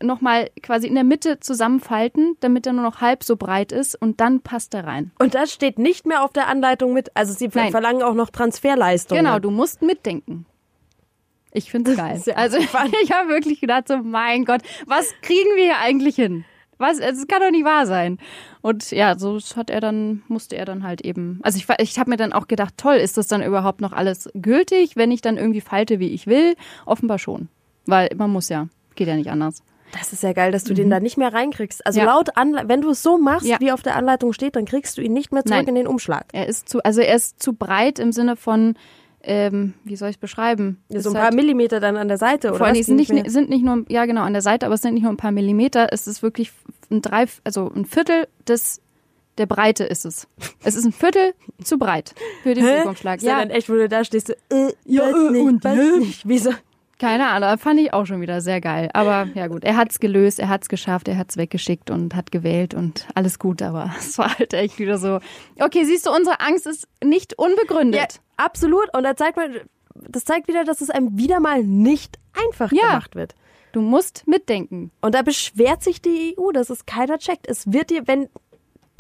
nochmal 0.01 0.49
quasi 0.61 0.87
in 0.87 0.95
der 0.95 1.03
Mitte 1.03 1.39
zusammenfalten, 1.39 2.35
damit 2.39 2.65
er 2.65 2.73
nur 2.73 2.83
noch 2.83 3.01
halb 3.01 3.23
so 3.23 3.35
breit 3.35 3.71
ist 3.71 3.95
und 3.95 4.19
dann 4.19 4.41
passt 4.41 4.73
er 4.73 4.85
rein. 4.85 5.11
Und 5.19 5.35
das 5.35 5.51
steht 5.51 5.79
nicht 5.79 6.05
mehr 6.05 6.23
auf 6.23 6.33
der 6.33 6.47
Anleitung 6.47 6.93
mit. 6.93 7.15
Also 7.15 7.33
sie 7.33 7.49
Nein. 7.53 7.71
verlangen 7.71 8.03
auch 8.03 8.13
noch 8.13 8.29
Transferleistungen. 8.29 9.25
Genau, 9.25 9.39
du 9.39 9.51
musst 9.51 9.81
mitdenken. 9.81 10.45
Ich 11.51 11.71
finde 11.71 11.91
es 11.91 11.97
geil. 11.97 12.21
ja 12.25 12.35
Also 12.35 12.57
ich 13.03 13.11
habe 13.11 13.29
wirklich 13.29 13.61
gedacht, 13.61 13.87
so 13.87 13.97
mein 13.97 14.45
Gott, 14.45 14.61
was 14.85 15.13
kriegen 15.21 15.55
wir 15.55 15.63
hier 15.63 15.79
eigentlich 15.79 16.15
hin? 16.15 16.45
Was? 16.77 16.97
Es 16.97 17.27
kann 17.27 17.41
doch 17.41 17.51
nicht 17.51 17.65
wahr 17.65 17.85
sein. 17.85 18.19
Und 18.61 18.91
ja, 18.91 19.17
so 19.19 19.37
hat 19.57 19.69
er 19.69 19.81
dann, 19.81 20.23
musste 20.29 20.55
er 20.55 20.63
dann 20.63 20.83
halt 20.83 21.01
eben. 21.01 21.39
Also 21.43 21.57
ich, 21.57 21.67
ich 21.79 21.99
habe 21.99 22.09
mir 22.09 22.15
dann 22.15 22.31
auch 22.31 22.47
gedacht, 22.47 22.75
toll, 22.77 22.95
ist 22.95 23.17
das 23.17 23.27
dann 23.27 23.43
überhaupt 23.43 23.81
noch 23.81 23.91
alles 23.91 24.29
gültig, 24.33 24.95
wenn 24.95 25.11
ich 25.11 25.19
dann 25.19 25.35
irgendwie 25.35 25.59
falte, 25.59 25.99
wie 25.99 26.09
ich 26.09 26.25
will? 26.25 26.55
Offenbar 26.85 27.19
schon. 27.19 27.49
Weil 27.85 28.09
man 28.15 28.31
muss 28.31 28.47
ja, 28.47 28.69
geht 28.95 29.09
ja 29.09 29.15
nicht 29.15 29.29
anders. 29.29 29.61
Das 29.91 30.13
ist 30.13 30.23
ja 30.23 30.33
geil, 30.33 30.51
dass 30.51 30.63
du 30.63 30.73
den 30.73 30.89
da 30.89 30.99
nicht 30.99 31.17
mehr 31.17 31.33
reinkriegst. 31.33 31.85
Also 31.85 31.99
Mhm. 31.99 32.05
Ja. 32.05 32.13
laut 32.13 32.37
Anle 32.37 32.63
wenn 32.67 32.81
du 32.81 32.89
es 32.91 33.01
so 33.03 33.17
machst, 33.17 33.45
Ja. 33.47 33.57
wie 33.59 33.71
auf 33.71 33.81
der 33.81 33.95
Anleitung 33.95 34.33
steht, 34.33 34.55
dann 34.55 34.65
kriegst 34.65 34.97
du 34.97 35.01
ihn 35.01 35.13
nicht 35.13 35.31
mehr 35.31 35.43
zurück 35.43 35.57
Nein. 35.65 35.67
in 35.69 35.75
den 35.75 35.87
Umschlag. 35.87 36.25
Er 36.33 36.47
ist 36.47 36.69
zu, 36.69 36.83
also 36.83 37.01
er 37.01 37.15
ist 37.15 37.41
zu 37.41 37.53
breit 37.53 37.97
im 37.99 38.11
Sinne 38.11 38.35
von, 38.35 38.75
ähm, 39.21 39.73
wie 39.83 39.95
soll 39.95 40.09
ich 40.09 40.15
es 40.15 40.19
beschreiben? 40.19 40.81
So 40.89 40.97
Ist 40.97 41.07
ein 41.07 41.13
halt- 41.15 41.23
paar 41.29 41.33
Millimeter 41.35 41.79
dann 41.79 41.97
an 41.97 42.07
der 42.07 42.17
Seite 42.17 42.49
oder 42.49 42.57
Vor 42.57 42.67
allem, 42.67 42.81
sind 42.83 42.95
nicht, 42.95 43.11
mehr- 43.11 43.29
sind 43.29 43.49
nicht 43.49 43.63
nur, 43.65 43.83
ja 43.89 44.05
genau, 44.05 44.21
an 44.21 44.33
der 44.33 44.41
Seite, 44.41 44.65
aber 44.65 44.75
es 44.75 44.81
sind 44.81 44.93
nicht 44.93 45.03
nur 45.03 45.11
ein 45.11 45.17
paar 45.17 45.31
Millimeter. 45.31 45.87
Es 45.91 46.07
ist 46.07 46.21
wirklich 46.23 46.51
ein 46.91 47.01
drei, 47.01 47.25
also 47.43 47.69
ein 47.75 47.85
Viertel 47.85 48.27
des, 48.47 48.81
der 49.37 49.45
Breite 49.45 49.83
ist 49.83 50.05
es. 50.05 50.27
Es 50.63 50.75
ist 50.75 50.85
ein 50.85 50.91
Viertel 50.93 51.33
zu 51.63 51.77
breit 51.77 52.13
für 52.43 52.53
den. 52.53 52.63
Ist 52.65 53.03
ja. 53.03 53.13
Ja, 53.21 53.39
dann 53.39 53.49
echt, 53.49 53.69
wo 53.69 53.73
du 53.73 53.89
da 53.89 54.03
stehst, 54.03 54.27
so, 54.27 54.33
äh, 54.55 54.71
Ja, 54.85 55.03
weiß 55.03 55.15
äh, 55.15 55.31
nicht, 55.31 55.41
und 55.47 55.63
weiß 55.63 55.77
hä? 55.77 55.97
nicht. 55.99 56.27
Wieso? 56.27 56.51
Keine 56.99 57.27
Ahnung, 57.29 57.57
fand 57.57 57.79
ich 57.79 57.93
auch 57.93 58.05
schon 58.05 58.21
wieder 58.21 58.41
sehr 58.41 58.61
geil. 58.61 58.89
Aber 58.93 59.27
ja 59.33 59.47
gut, 59.47 59.63
er 59.63 59.77
hat's 59.77 59.99
gelöst, 59.99 60.39
er 60.39 60.49
hat's 60.49 60.69
geschafft, 60.69 61.07
er 61.07 61.17
hat's 61.17 61.37
weggeschickt 61.37 61.89
und 61.89 62.13
hat 62.15 62.31
gewählt 62.31 62.73
und 62.73 63.07
alles 63.15 63.39
gut, 63.39 63.61
aber 63.61 63.91
es 63.99 64.17
war 64.17 64.37
halt 64.37 64.53
echt 64.53 64.77
wieder 64.79 64.97
so. 64.97 65.19
Okay, 65.59 65.85
siehst 65.85 66.05
du, 66.05 66.11
unsere 66.11 66.39
Angst 66.41 66.67
ist 66.67 66.87
nicht 67.03 67.37
unbegründet. 67.39 68.13
Ja, 68.13 68.19
absolut. 68.37 68.93
Und 68.95 69.03
da 69.03 69.15
zeigt 69.15 69.37
man, 69.37 69.55
das 69.95 70.25
zeigt 70.25 70.47
wieder, 70.47 70.63
dass 70.65 70.81
es 70.81 70.89
einem 70.89 71.17
wieder 71.17 71.39
mal 71.39 71.63
nicht 71.63 72.19
einfach 72.33 72.71
Ja. 72.71 72.87
gemacht 72.87 73.15
wird. 73.15 73.33
Du 73.71 73.81
musst 73.81 74.27
mitdenken. 74.27 74.91
Und 75.01 75.13
da 75.15 75.21
beschwert 75.21 75.83
sich 75.83 76.01
die 76.01 76.35
EU, 76.37 76.51
dass 76.51 76.69
es 76.69 76.85
keiner 76.85 77.17
checkt. 77.19 77.47
Es 77.47 77.71
wird 77.71 77.91
dir, 77.91 78.07
wenn 78.07 78.27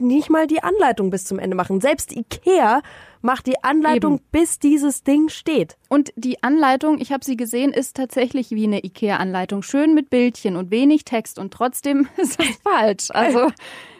nicht 0.01 0.29
mal 0.29 0.47
die 0.47 0.61
Anleitung 0.63 1.09
bis 1.09 1.25
zum 1.25 1.39
Ende 1.39 1.55
machen. 1.55 1.81
Selbst 1.81 2.11
Ikea 2.15 2.81
macht 3.21 3.47
die 3.47 3.61
Anleitung, 3.63 4.15
Eben. 4.15 4.23
bis 4.31 4.59
dieses 4.59 5.03
Ding 5.03 5.29
steht. 5.29 5.77
Und 5.89 6.11
die 6.15 6.41
Anleitung, 6.43 6.99
ich 6.99 7.11
habe 7.11 7.25
sie 7.25 7.35
gesehen, 7.37 7.71
ist 7.73 7.95
tatsächlich 7.97 8.51
wie 8.51 8.63
eine 8.65 8.83
IKEA-Anleitung. 8.83 9.61
Schön 9.61 9.93
mit 9.93 10.09
Bildchen 10.09 10.55
und 10.55 10.71
wenig 10.71 11.03
Text 11.05 11.37
und 11.39 11.53
trotzdem 11.53 12.07
ist 12.17 12.39
das 12.39 12.47
falsch. 12.63 13.07
Also, 13.11 13.51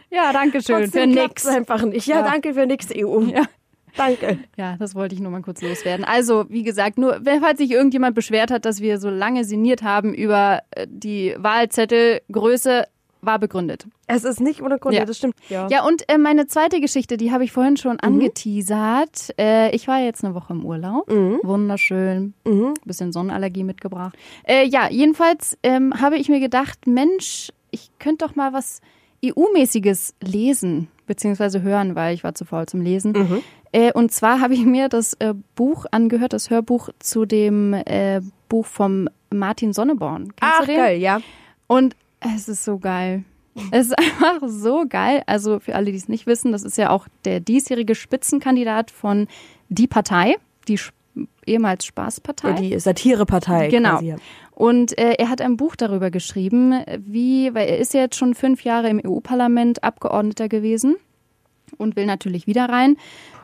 ja, 0.10 0.32
danke 0.34 0.62
schön 0.62 0.78
für 0.78 0.84
Trotzdem 0.84 1.12
klappt's 1.12 1.46
nix. 1.46 1.56
einfach 1.56 1.84
nicht. 1.86 2.08
Ja, 2.08 2.18
Ja. 2.18 2.22
danke 2.24 2.54
für 2.54 2.66
nix, 2.66 2.88
EU. 2.96 3.22
Ja. 3.34 3.44
Danke. 3.98 4.38
Ja, 4.56 4.78
das 4.78 4.94
wollte 4.94 5.16
ich 5.16 5.20
nur 5.20 5.32
mal 5.32 5.42
kurz 5.42 5.62
loswerden. 5.64 6.06
Also, 6.06 6.46
wie 6.48 6.62
gesagt, 6.64 6.98
nur, 7.00 7.20
falls 7.42 7.58
sich 7.58 7.72
irgendjemand 7.72 8.14
beschwert 8.16 8.52
hat, 8.52 8.64
dass 8.64 8.82
wir 8.82 9.00
so 9.00 9.10
lange 9.10 9.44
sinniert 9.44 9.82
haben 9.82 10.14
über 10.14 10.62
äh, 10.72 10.86
die 10.88 11.34
Wahlzettelgröße, 11.38 12.86
war 13.22 13.40
begründet. 13.40 13.86
Es 14.08 14.24
ist 14.24 14.40
nicht 14.40 14.62
ohne 14.62 14.80
Grund, 14.80 14.94
Ja. 14.96 15.02
ja. 15.02 15.06
das 15.06 15.18
stimmt. 15.18 15.36
Ja. 15.50 15.68
Ja, 15.70 15.86
und 15.86 16.08
äh, 16.10 16.18
meine 16.18 16.48
zweite 16.48 16.80
Geschichte, 16.82 17.18
die 17.18 17.32
habe 17.32 17.44
ich 17.44 17.52
vorhin 17.52 17.78
schon 17.78 18.00
angeteasert. 18.00 19.34
Äh, 19.40 19.76
ich 19.76 19.88
war 19.88 20.00
jetzt 20.00 20.24
eine 20.24 20.36
Woche 20.36 20.54
im 20.54 20.66
Urlaub. 20.66 21.10
Wunderschön. 21.10 22.34
Bisschen 22.86 23.12
Sonnenallergie 23.12 23.64
mitgebracht. 23.64 24.18
Äh, 24.48 24.66
ja, 24.68 24.90
jedenfalls 24.90 25.58
ähm, 25.64 26.00
habe 26.00 26.18
ich 26.18 26.30
mir 26.30 26.40
gedacht, 26.40 26.88
Mensch, 26.88 27.52
ich 27.72 27.92
könnte 28.00 28.26
doch 28.26 28.36
mal 28.36 28.54
was 28.54 28.82
EU-mäßiges 29.26 30.16
lesen, 30.22 30.88
beziehungsweise 31.06 31.62
hören, 31.62 31.96
weil 31.96 32.14
ich 32.16 32.24
war 32.24 32.34
zu 32.36 32.46
faul 32.46 32.66
zum 32.68 32.82
Lesen. 32.82 33.44
Äh, 33.72 33.92
und 33.94 34.12
zwar 34.12 34.40
habe 34.42 34.54
ich 34.54 34.66
mir 34.66 34.90
das 34.90 35.14
äh, 35.16 35.34
Buch 35.56 35.86
angehört, 35.92 36.34
das 36.34 36.50
Hörbuch 36.50 36.90
zu 37.00 37.26
dem 37.26 37.74
äh, 37.74 38.22
Buch 38.48 38.66
vom 38.66 39.10
Martin 39.32 39.74
Sonneborn. 39.74 40.34
Kennst 40.36 40.56
Ach, 40.56 40.60
du 40.62 40.66
den? 40.68 40.76
geil, 40.78 41.00
ja. 41.00 41.20
Und 41.68 41.96
es 42.20 42.50
ist 42.50 42.66
so 42.66 42.78
geil. 42.78 43.24
Es 43.72 43.88
ist 43.88 43.98
einfach 43.98 44.48
so 44.48 44.86
geil. 44.88 45.24
Also 45.26 45.60
für 45.60 45.76
alle, 45.76 45.92
die 45.92 45.98
es 45.98 46.10
nicht 46.10 46.28
wissen, 46.28 46.52
das 46.52 46.64
ist 46.64 46.78
ja 46.78 46.90
auch 46.90 47.08
der 47.26 47.40
diesjährige 47.40 47.96
Spitzenkandidat 47.96 48.92
von 48.92 49.28
Die 49.70 49.88
Partei, 49.88 50.38
die 50.68 50.80
ehemals 51.46 51.86
Spaßpartei. 51.86 52.50
Ja, 52.50 52.56
die 52.56 52.80
Satirepartei. 52.80 53.68
Genau. 53.70 53.92
Quasi. 53.98 54.08
ja. 54.08 54.16
Und 54.52 54.98
äh, 54.98 55.14
er 55.14 55.30
hat 55.30 55.42
ein 55.42 55.58
Buch 55.58 55.76
darüber 55.76 56.12
geschrieben, 56.12 56.84
wie, 56.98 57.54
weil 57.54 57.70
er 57.70 57.78
ist 57.78 57.94
ja 57.94 58.02
jetzt 58.02 58.18
schon 58.18 58.36
fünf 58.36 58.64
Jahre 58.64 58.90
im 58.90 59.02
EU-Parlament 59.06 59.84
Abgeordneter 59.84 60.50
gewesen 60.50 60.98
und 61.78 61.96
will 61.96 62.06
natürlich 62.06 62.46
wieder 62.46 62.68
rein. 62.68 62.98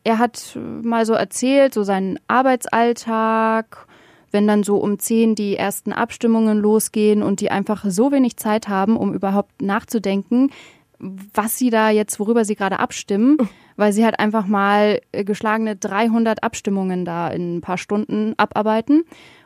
Er 0.03 0.19
hat 0.19 0.55
äh, 0.55 0.59
mal 0.59 1.05
so 1.05 1.13
erzählt, 1.13 1.73
so 1.73 1.83
seinen 1.83 2.19
Arbeitsalltag, 2.27 3.87
wenn 4.35 4.47
dann 4.47 4.63
so 4.63 4.75
um 4.75 4.99
zehn 4.99 5.33
die 5.33 5.55
ersten 5.55 5.93
Abstimmungen 5.93 6.59
losgehen 6.59 7.23
und 7.23 7.39
die 7.39 7.51
einfach 7.51 7.85
so 7.87 8.11
wenig 8.11 8.35
Zeit 8.35 8.67
haben, 8.67 8.97
um 8.97 9.13
überhaupt 9.13 9.61
nachzudenken, 9.61 10.51
was 10.99 11.57
sie 11.57 11.69
da 11.69 11.89
jetzt, 11.89 12.19
worüber 12.19 12.43
sie 12.43 12.55
gerade 12.55 12.79
abstimmen, 12.79 13.37
weil 13.77 13.93
sie 13.93 14.03
halt 14.03 14.19
einfach 14.19 14.45
mal 14.45 14.99
äh, 15.13 15.23
geschlagene 15.23 15.77
300 15.77 16.43
Abstimmungen 16.43 17.05
da 17.05 17.29
in 17.29 17.57
ein 17.57 17.61
paar 17.61 17.77
Stunden 17.77 18.33
abarbeiten. 18.35 19.05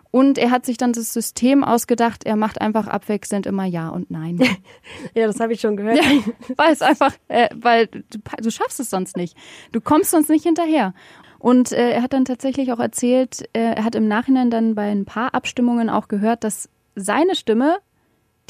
Und 0.09 0.39
er 0.39 0.49
hat 0.49 0.65
sich 0.65 0.77
dann 0.77 0.91
das 0.91 1.13
System 1.13 1.63
ausgedacht, 1.63 2.23
er 2.23 2.35
macht 2.35 2.59
einfach 2.59 2.87
abwechselnd 2.87 3.45
immer 3.45 3.65
Ja 3.65 3.89
und 3.89 4.09
Nein. 4.09 4.39
ja, 5.13 5.27
das 5.27 5.39
habe 5.39 5.53
ich 5.53 5.61
schon 5.61 5.77
gehört. 5.77 5.97
Ja, 5.97 6.03
weil 6.57 6.73
es 6.73 6.81
einfach, 6.81 7.13
äh, 7.27 7.49
weil 7.53 7.85
du, 7.85 8.17
du 8.41 8.49
schaffst 8.49 8.79
es 8.79 8.89
sonst 8.89 9.17
nicht. 9.17 9.37
Du 9.71 9.81
kommst 9.81 10.09
sonst 10.09 10.29
nicht 10.29 10.45
hinterher. 10.45 10.95
Und 11.39 11.71
äh, 11.71 11.91
er 11.91 12.01
hat 12.01 12.13
dann 12.13 12.25
tatsächlich 12.25 12.71
auch 12.71 12.79
erzählt, 12.79 13.49
äh, 13.53 13.75
er 13.75 13.83
hat 13.83 13.95
im 13.95 14.07
Nachhinein 14.07 14.51
dann 14.51 14.75
bei 14.75 14.91
ein 14.91 15.05
paar 15.05 15.33
Abstimmungen 15.33 15.89
auch 15.89 16.07
gehört, 16.09 16.43
dass 16.43 16.69
seine 16.95 17.35
Stimme 17.35 17.79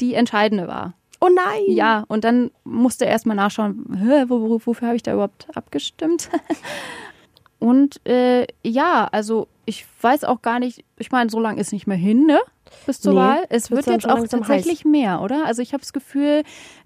die 0.00 0.14
entscheidende 0.14 0.66
war. 0.66 0.94
Oh 1.20 1.28
nein! 1.28 1.62
Ja, 1.68 2.04
und 2.08 2.24
dann 2.24 2.50
musste 2.64 3.04
er 3.04 3.12
erstmal 3.12 3.36
nachschauen, 3.36 3.84
wo, 4.28 4.40
wo, 4.40 4.60
wofür 4.64 4.88
habe 4.88 4.96
ich 4.96 5.02
da 5.02 5.12
überhaupt 5.12 5.46
abgestimmt? 5.54 6.30
und 7.58 8.04
äh, 8.08 8.46
ja, 8.64 9.08
also 9.12 9.46
ich 9.66 9.86
weiß 10.00 10.24
auch 10.24 10.42
gar 10.42 10.58
nicht, 10.58 10.84
ich 10.98 11.12
meine, 11.12 11.30
so 11.30 11.38
lange 11.38 11.60
ist 11.60 11.72
nicht 11.72 11.86
mehr 11.86 11.96
hin, 11.96 12.26
ne? 12.26 12.40
Bis 12.86 13.00
zur 13.00 13.12
Nee, 13.14 13.18
Wahl. 13.20 13.44
Es 13.48 13.70
wird 13.70 13.86
jetzt 13.86 14.08
auch 14.08 14.26
tatsächlich 14.26 14.84
mehr, 14.84 15.20
oder? 15.22 15.44
Also 15.46 15.62
ich 15.62 15.72
habe 15.72 15.80
das 15.80 15.92
Gefühl, 15.92 16.42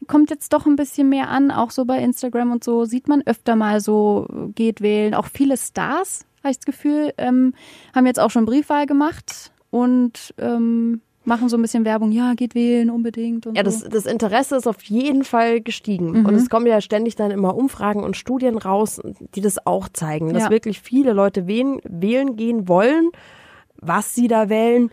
kommt 0.07 0.31
jetzt 0.31 0.53
doch 0.53 0.67
ein 0.67 0.77
bisschen 0.77 1.09
mehr 1.09 1.29
an, 1.29 1.51
auch 1.51 1.71
so 1.71 1.85
bei 1.85 1.99
Instagram 2.01 2.53
und 2.53 2.65
so, 2.65 2.85
sieht 2.85 3.09
man 3.09 3.23
öfter 3.27 3.57
mal 3.57 3.81
so, 3.81 4.27
geht 4.55 4.81
wählen. 4.81 5.15
Auch 5.15 5.27
viele 5.27 5.57
Stars, 5.57 6.25
habe 6.43 6.51
ich 6.51 6.59
das 6.59 6.67
Gefühl, 6.67 7.13
ähm, 7.19 7.55
haben 7.95 8.07
jetzt 8.07 8.21
auch 8.21 8.31
schon 8.31 8.45
Briefwahl 8.45 8.87
gemacht 8.87 9.53
und 9.71 10.35
ähm, 10.39 11.01
machen 11.25 11.49
so 11.49 11.57
ein 11.57 11.63
bisschen 11.63 11.85
Werbung, 11.87 12.13
ja, 12.13 12.35
geht 12.35 12.55
wählen 12.55 12.91
unbedingt 12.91 13.47
und 13.47 13.57
Ja, 13.57 13.63
das, 13.63 13.83
das 13.83 14.05
Interesse 14.05 14.57
ist 14.57 14.67
auf 14.67 14.83
jeden 14.83 15.25
Fall 15.25 15.61
gestiegen. 15.63 16.21
Mhm. 16.21 16.27
Und 16.27 16.35
es 16.35 16.51
kommen 16.51 16.67
ja 16.67 16.81
ständig 16.81 17.17
dann 17.17 17.31
immer 17.31 17.57
Umfragen 17.57 18.03
und 18.05 18.17
Studien 18.17 18.59
raus, 18.59 19.01
die 19.35 19.41
das 19.41 19.67
auch 19.67 19.89
zeigen, 19.89 20.35
dass 20.35 20.45
Ja. 20.45 20.51
wirklich 20.51 20.81
viele 20.81 21.13
Leute 21.13 21.47
wählen, 21.47 21.81
wählen 21.85 22.37
gehen 22.37 22.69
wollen. 22.69 23.11
Was 23.77 24.15
sie 24.15 24.29
da 24.29 24.49
wählen, 24.49 24.91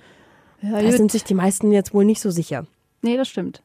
Ja, 0.62 0.82
da 0.82 0.92
sind 0.92 1.12
sich 1.12 1.24
die 1.24 1.34
meisten 1.34 1.72
jetzt 1.72 1.94
wohl 1.94 2.06
nicht 2.06 2.22
so 2.22 2.32
sicher. 2.32 2.66
Nee, 3.02 3.18
das 3.18 3.28
stimmt. 3.28 3.62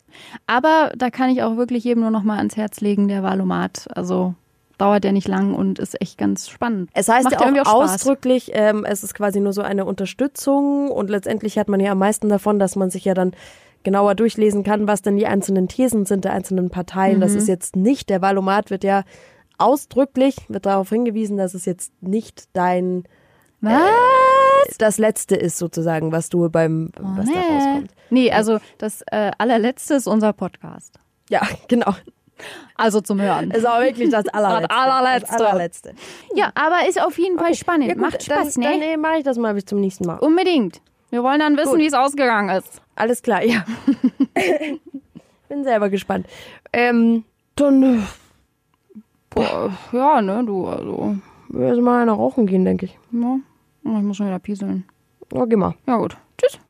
Aber 0.46 0.92
da 0.96 1.10
kann 1.10 1.30
ich 1.30 1.42
auch 1.42 1.56
wirklich 1.56 1.84
jedem 1.84 2.02
nur 2.02 2.10
noch 2.10 2.22
mal 2.22 2.38
ans 2.38 2.56
Herz 2.56 2.80
legen, 2.80 3.08
der 3.08 3.22
Valomat. 3.22 3.86
Also 3.94 4.34
dauert 4.78 5.04
ja 5.04 5.12
nicht 5.12 5.28
lang 5.28 5.54
und 5.54 5.78
ist 5.78 6.00
echt 6.00 6.18
ganz 6.18 6.48
spannend. 6.48 6.90
Es 6.94 7.08
heißt 7.08 7.30
ja 7.30 7.40
auch, 7.40 7.66
auch 7.66 7.82
ausdrücklich, 7.84 8.50
ähm, 8.52 8.84
es 8.84 9.02
ist 9.02 9.14
quasi 9.14 9.40
nur 9.40 9.52
so 9.52 9.62
eine 9.62 9.84
Unterstützung 9.84 10.90
und 10.90 11.08
letztendlich 11.10 11.58
hat 11.58 11.68
man 11.68 11.80
ja 11.80 11.92
am 11.92 11.98
meisten 11.98 12.28
davon, 12.28 12.58
dass 12.58 12.76
man 12.76 12.90
sich 12.90 13.04
ja 13.04 13.14
dann 13.14 13.32
genauer 13.84 14.14
durchlesen 14.14 14.64
kann, 14.64 14.86
was 14.86 15.00
denn 15.00 15.16
die 15.16 15.26
einzelnen 15.26 15.68
Thesen 15.68 16.06
sind 16.06 16.24
der 16.24 16.32
einzelnen 16.32 16.70
Parteien. 16.70 17.18
Mhm. 17.18 17.20
Das 17.20 17.34
ist 17.34 17.48
jetzt 17.48 17.76
nicht, 17.76 18.10
der 18.10 18.20
Valomat 18.20 18.70
wird 18.70 18.84
ja 18.84 19.04
ausdrücklich, 19.58 20.36
wird 20.48 20.66
darauf 20.66 20.90
hingewiesen, 20.90 21.36
dass 21.36 21.54
es 21.54 21.64
jetzt 21.64 21.92
nicht 22.02 22.48
dein 22.52 23.04
Was? 23.60 23.80
Das 24.78 24.98
letzte 24.98 25.36
ist 25.36 25.58
sozusagen, 25.58 26.12
was 26.12 26.28
du 26.28 26.48
beim 26.48 26.90
was 26.98 27.26
da 27.26 27.32
nee. 27.32 27.38
rauskommt. 27.38 27.90
Nee, 28.10 28.30
also 28.30 28.58
das 28.78 29.02
äh, 29.10 29.30
allerletzte 29.38 29.94
ist 29.94 30.06
unser 30.06 30.32
Podcast. 30.32 30.98
Ja, 31.28 31.42
genau. 31.68 31.94
Also 32.76 33.00
zum 33.00 33.20
Hören. 33.20 33.50
Ist 33.50 33.66
auch 33.66 33.80
wirklich 33.80 34.10
das 34.10 34.28
allerletzte. 34.32 34.76
allerletzte. 34.76 35.32
Das 35.32 35.40
allerletzte. 35.40 35.94
Ja, 36.34 36.52
aber 36.54 36.88
ist 36.88 37.00
auf 37.00 37.18
jeden 37.18 37.38
Fall 37.38 37.54
spannend. 37.54 37.88
Ja, 37.88 37.94
gut, 37.94 38.02
Macht 38.02 38.22
Spaß, 38.22 38.54
dann, 38.54 38.62
ne? 38.62 38.70
Dann 38.70 38.78
nee, 38.80 38.96
mache 38.96 39.18
ich 39.18 39.24
das 39.24 39.38
mal 39.38 39.54
bis 39.54 39.64
zum 39.64 39.80
nächsten 39.80 40.06
Mal. 40.06 40.18
Unbedingt. 40.18 40.80
Wir 41.10 41.22
wollen 41.22 41.38
dann 41.38 41.56
wissen, 41.56 41.78
wie 41.78 41.86
es 41.86 41.94
ausgegangen 41.94 42.50
ist. 42.50 42.82
Alles 42.94 43.22
klar, 43.22 43.42
ja. 43.42 43.64
Bin 45.48 45.64
selber 45.64 45.88
gespannt. 45.88 46.26
Ähm, 46.72 47.24
dann 47.54 47.82
äh, 47.82 47.98
Boah, 49.30 49.70
ja, 49.92 50.22
ne, 50.22 50.42
du, 50.44 50.66
also. 50.66 51.16
wir 51.48 51.80
mal 51.82 52.02
einer 52.02 52.14
rauchen 52.14 52.46
gehen, 52.46 52.64
denke 52.64 52.86
ich. 52.86 52.98
Ja, 53.12 53.38
ich 53.94 54.02
muss 54.02 54.16
schon 54.16 54.26
wieder 54.26 54.38
pieseln. 54.38 54.84
Ja, 55.32 55.44
geh 55.44 55.56
mal. 55.56 55.74
Ja, 55.86 55.96
gut. 55.96 56.16
Tschüss. 56.38 56.58